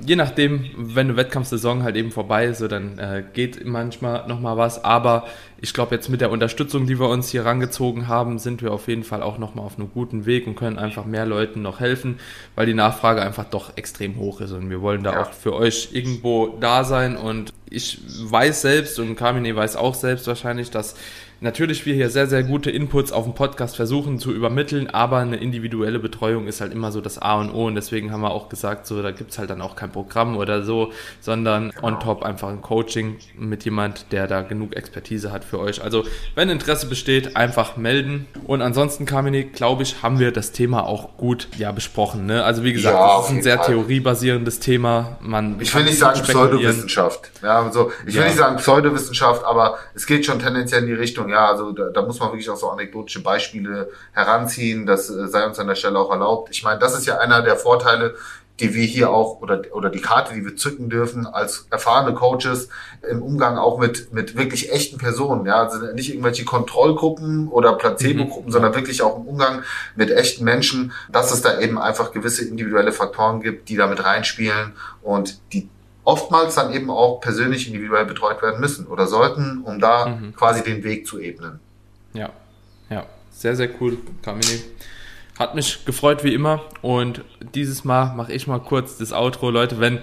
je 0.03 0.15
nachdem, 0.15 0.71
wenn 0.75 1.07
eine 1.07 1.17
Wettkampfsaison 1.17 1.83
halt 1.83 1.95
eben 1.95 2.09
vorbei 2.09 2.47
ist, 2.47 2.57
so, 2.57 2.67
dann 2.67 2.97
äh, 2.97 3.23
geht 3.31 3.63
manchmal 3.63 4.27
nochmal 4.27 4.57
was. 4.57 4.83
Aber 4.83 5.25
ich 5.61 5.71
glaube, 5.71 5.93
jetzt 5.93 6.09
mit 6.09 6.19
der 6.19 6.31
Unterstützung, 6.31 6.87
die 6.87 6.99
wir 6.99 7.09
uns 7.09 7.29
hier 7.29 7.45
rangezogen 7.45 8.07
haben, 8.07 8.39
sind 8.39 8.63
wir 8.63 8.73
auf 8.73 8.87
jeden 8.87 9.03
Fall 9.03 9.21
auch 9.21 9.37
nochmal 9.37 9.67
auf 9.67 9.77
einem 9.77 9.91
guten 9.93 10.25
Weg 10.25 10.47
und 10.47 10.55
können 10.55 10.79
einfach 10.79 11.05
mehr 11.05 11.27
Leuten 11.27 11.61
noch 11.61 11.79
helfen, 11.79 12.17
weil 12.55 12.65
die 12.65 12.73
Nachfrage 12.73 13.21
einfach 13.21 13.45
doch 13.45 13.77
extrem 13.77 14.15
hoch 14.17 14.41
ist. 14.41 14.51
Und 14.51 14.67
wir 14.71 14.81
wollen 14.81 15.03
da 15.03 15.13
ja. 15.13 15.21
auch 15.21 15.31
für 15.31 15.53
euch 15.53 15.89
irgendwo 15.93 16.57
da 16.59 16.85
sein. 16.85 17.17
Und 17.17 17.53
ich 17.69 17.99
weiß 18.07 18.63
selbst 18.63 18.97
und 18.97 19.15
Carmine 19.15 19.55
weiß 19.55 19.75
auch 19.75 19.93
selbst 19.93 20.25
wahrscheinlich, 20.25 20.71
dass 20.71 20.95
natürlich 21.41 21.85
wir 21.85 21.93
hier 21.93 22.09
sehr, 22.09 22.27
sehr 22.27 22.43
gute 22.43 22.71
Inputs 22.71 23.11
auf 23.11 23.25
dem 23.25 23.33
Podcast 23.33 23.75
versuchen 23.75 24.19
zu 24.19 24.31
übermitteln, 24.31 24.89
aber 24.89 25.17
eine 25.17 25.37
individuelle 25.37 25.99
Betreuung 25.99 26.47
ist 26.47 26.61
halt 26.61 26.73
immer 26.73 26.91
so 26.91 27.01
das 27.01 27.17
A 27.17 27.39
und 27.39 27.51
O 27.51 27.67
und 27.67 27.75
deswegen 27.75 28.11
haben 28.11 28.21
wir 28.21 28.31
auch 28.31 28.49
gesagt, 28.49 28.87
so 28.87 29.01
da 29.01 29.11
gibt's 29.11 29.37
halt 29.37 29.49
dann 29.49 29.61
auch 29.61 29.75
kein 29.75 29.91
Programm 29.91 30.37
oder 30.37 30.63
so, 30.63 30.91
sondern 31.19 31.73
on 31.81 31.99
top 31.99 32.23
einfach 32.23 32.49
ein 32.49 32.61
Coaching 32.61 33.17
mit 33.37 33.65
jemand, 33.65 34.11
der 34.11 34.27
da 34.27 34.41
genug 34.41 34.75
Expertise 34.75 35.31
hat 35.31 35.43
für 35.43 35.59
euch. 35.59 35.83
Also 35.83 36.05
wenn 36.35 36.49
Interesse 36.49 36.87
besteht, 36.87 37.35
einfach 37.35 37.77
melden. 37.77 38.27
Und 38.45 38.61
ansonsten, 38.61 39.05
Kamini, 39.05 39.43
glaube 39.43 39.83
ich, 39.83 40.01
haben 40.01 40.19
wir 40.19 40.31
das 40.31 40.51
Thema 40.51 40.85
auch 40.85 41.17
gut 41.17 41.47
ja 41.57 41.71
besprochen. 41.71 42.25
Ne? 42.25 42.43
Also 42.43 42.63
wie 42.63 42.73
gesagt, 42.73 42.97
ja, 42.97 43.17
das 43.17 43.25
ist 43.25 43.31
ein 43.31 43.43
sehr 43.43 43.57
Fall. 43.57 43.67
theoriebasierendes 43.67 44.59
Thema. 44.59 45.17
Man 45.21 45.59
ich 45.59 45.73
will 45.75 45.83
nicht 45.83 45.99
sagen 45.99 46.21
Pseudowissenschaft. 46.21 47.31
Ja, 47.41 47.61
also 47.63 47.91
ich 48.05 48.13
will 48.13 48.21
ja. 48.21 48.27
nicht 48.27 48.37
sagen 48.37 48.57
Pseudowissenschaft, 48.57 49.43
aber 49.43 49.77
es 49.93 50.05
geht 50.05 50.25
schon 50.25 50.39
tendenziell 50.39 50.81
in 50.81 50.87
die 50.87 50.93
Richtung, 50.93 51.29
ja, 51.33 51.47
also 51.47 51.71
da, 51.71 51.89
da 51.89 52.03
muss 52.03 52.19
man 52.19 52.29
wirklich 52.29 52.49
auch 52.49 52.57
so 52.57 52.69
anekdotische 52.69 53.23
Beispiele 53.23 53.89
heranziehen. 54.11 54.85
Das 54.85 55.09
äh, 55.09 55.27
sei 55.27 55.45
uns 55.47 55.57
an 55.57 55.67
der 55.67 55.75
Stelle 55.75 55.97
auch 55.97 56.11
erlaubt. 56.11 56.49
Ich 56.51 56.63
meine, 56.63 56.79
das 56.79 56.95
ist 56.95 57.07
ja 57.07 57.17
einer 57.17 57.41
der 57.41 57.55
Vorteile, 57.55 58.13
die 58.59 58.75
wir 58.75 58.85
hier 58.85 59.09
auch 59.09 59.41
oder 59.41 59.63
oder 59.71 59.89
die 59.89 59.99
Karte, 59.99 60.35
die 60.35 60.45
wir 60.45 60.55
zücken 60.55 60.87
dürfen 60.87 61.25
als 61.25 61.65
erfahrene 61.71 62.13
Coaches 62.13 62.69
im 63.09 63.23
Umgang 63.23 63.57
auch 63.57 63.79
mit 63.79 64.13
mit 64.13 64.37
wirklich 64.37 64.71
echten 64.71 64.99
Personen, 64.99 65.47
ja, 65.47 65.63
also 65.63 65.83
nicht 65.93 66.11
irgendwelche 66.11 66.45
Kontrollgruppen 66.45 67.47
oder 67.47 67.73
Placebo-Gruppen, 67.73 68.49
mhm. 68.49 68.51
sondern 68.51 68.75
wirklich 68.75 69.01
auch 69.01 69.17
im 69.17 69.25
Umgang 69.25 69.63
mit 69.95 70.11
echten 70.11 70.43
Menschen, 70.43 70.91
dass 71.11 71.33
es 71.33 71.41
da 71.41 71.59
eben 71.59 71.79
einfach 71.79 72.11
gewisse 72.11 72.45
individuelle 72.45 72.91
Faktoren 72.91 73.41
gibt, 73.41 73.69
die 73.69 73.75
da 73.75 73.87
mit 73.87 74.03
reinspielen 74.03 74.73
und 75.01 75.39
die 75.51 75.67
oftmals 76.03 76.55
dann 76.55 76.73
eben 76.73 76.89
auch 76.89 77.19
persönlich 77.19 77.67
individuell 77.67 78.05
betreut 78.05 78.41
werden 78.41 78.59
müssen 78.59 78.87
oder 78.87 79.07
sollten, 79.07 79.61
um 79.63 79.79
da 79.79 80.07
mhm. 80.07 80.35
quasi 80.35 80.63
den 80.63 80.83
Weg 80.83 81.07
zu 81.07 81.19
ebnen. 81.19 81.59
Ja, 82.13 82.29
ja, 82.89 83.05
sehr, 83.31 83.55
sehr 83.55 83.69
cool, 83.79 83.97
Kamini. 84.21 84.61
Hat 85.39 85.55
mich 85.55 85.85
gefreut 85.85 86.23
wie 86.23 86.33
immer 86.33 86.61
und 86.81 87.23
dieses 87.55 87.83
Mal 87.83 88.13
mache 88.15 88.33
ich 88.33 88.45
mal 88.45 88.59
kurz 88.59 88.97
das 88.97 89.13
Outro. 89.13 89.49
Leute, 89.49 89.79
wenn 89.79 89.99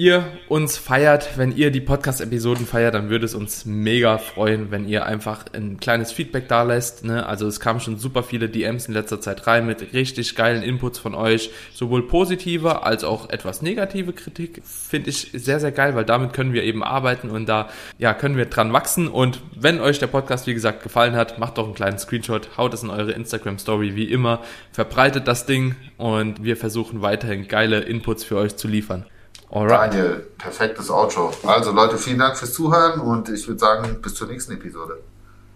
ihr 0.00 0.24
uns 0.48 0.78
feiert, 0.78 1.36
wenn 1.36 1.54
ihr 1.54 1.70
die 1.70 1.82
Podcast-Episoden 1.82 2.64
feiert, 2.64 2.94
dann 2.94 3.10
würde 3.10 3.26
es 3.26 3.34
uns 3.34 3.66
mega 3.66 4.16
freuen, 4.16 4.70
wenn 4.70 4.88
ihr 4.88 5.04
einfach 5.04 5.44
ein 5.52 5.78
kleines 5.78 6.10
Feedback 6.10 6.48
da 6.48 6.62
lässt. 6.62 7.04
Ne? 7.04 7.26
Also 7.26 7.46
es 7.46 7.60
kamen 7.60 7.80
schon 7.80 7.98
super 7.98 8.22
viele 8.22 8.48
DMs 8.48 8.88
in 8.88 8.94
letzter 8.94 9.20
Zeit 9.20 9.46
rein 9.46 9.66
mit 9.66 9.92
richtig 9.92 10.36
geilen 10.36 10.62
Inputs 10.62 10.98
von 10.98 11.14
euch, 11.14 11.50
sowohl 11.74 12.08
positive 12.08 12.82
als 12.82 13.04
auch 13.04 13.28
etwas 13.28 13.60
negative 13.60 14.14
Kritik. 14.14 14.62
Finde 14.64 15.10
ich 15.10 15.32
sehr, 15.34 15.60
sehr 15.60 15.70
geil, 15.70 15.94
weil 15.94 16.06
damit 16.06 16.32
können 16.32 16.54
wir 16.54 16.64
eben 16.64 16.82
arbeiten 16.82 17.28
und 17.28 17.46
da 17.46 17.68
ja, 17.98 18.14
können 18.14 18.38
wir 18.38 18.46
dran 18.46 18.72
wachsen. 18.72 19.06
Und 19.06 19.42
wenn 19.54 19.82
euch 19.82 19.98
der 19.98 20.06
Podcast, 20.06 20.46
wie 20.46 20.54
gesagt, 20.54 20.82
gefallen 20.82 21.14
hat, 21.14 21.38
macht 21.38 21.58
doch 21.58 21.66
einen 21.66 21.74
kleinen 21.74 21.98
Screenshot, 21.98 22.56
haut 22.56 22.72
es 22.72 22.82
in 22.82 22.88
eure 22.88 23.12
Instagram-Story 23.12 23.96
wie 23.96 24.10
immer, 24.10 24.40
verbreitet 24.72 25.28
das 25.28 25.44
Ding 25.44 25.76
und 25.98 26.42
wir 26.42 26.56
versuchen 26.56 27.02
weiterhin 27.02 27.48
geile 27.48 27.80
Inputs 27.80 28.24
für 28.24 28.36
euch 28.36 28.56
zu 28.56 28.66
liefern. 28.66 29.04
Alright. 29.50 29.92
Daniel, 29.92 30.26
perfektes 30.38 30.90
Outro. 30.90 31.32
Also 31.44 31.72
Leute, 31.72 31.98
vielen 31.98 32.18
Dank 32.20 32.36
fürs 32.36 32.52
Zuhören 32.52 33.00
und 33.00 33.28
ich 33.28 33.46
würde 33.48 33.58
sagen, 33.58 34.00
bis 34.00 34.14
zur 34.14 34.28
nächsten 34.28 34.52
Episode. 34.52 35.00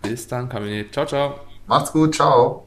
Bis 0.02 0.26
dann, 0.26 0.48
Kamine. 0.48 0.90
Ciao, 0.90 1.07
ciao. 1.07 1.40
Macht's 1.66 1.92
gut, 1.92 2.14
ciao. 2.14 2.66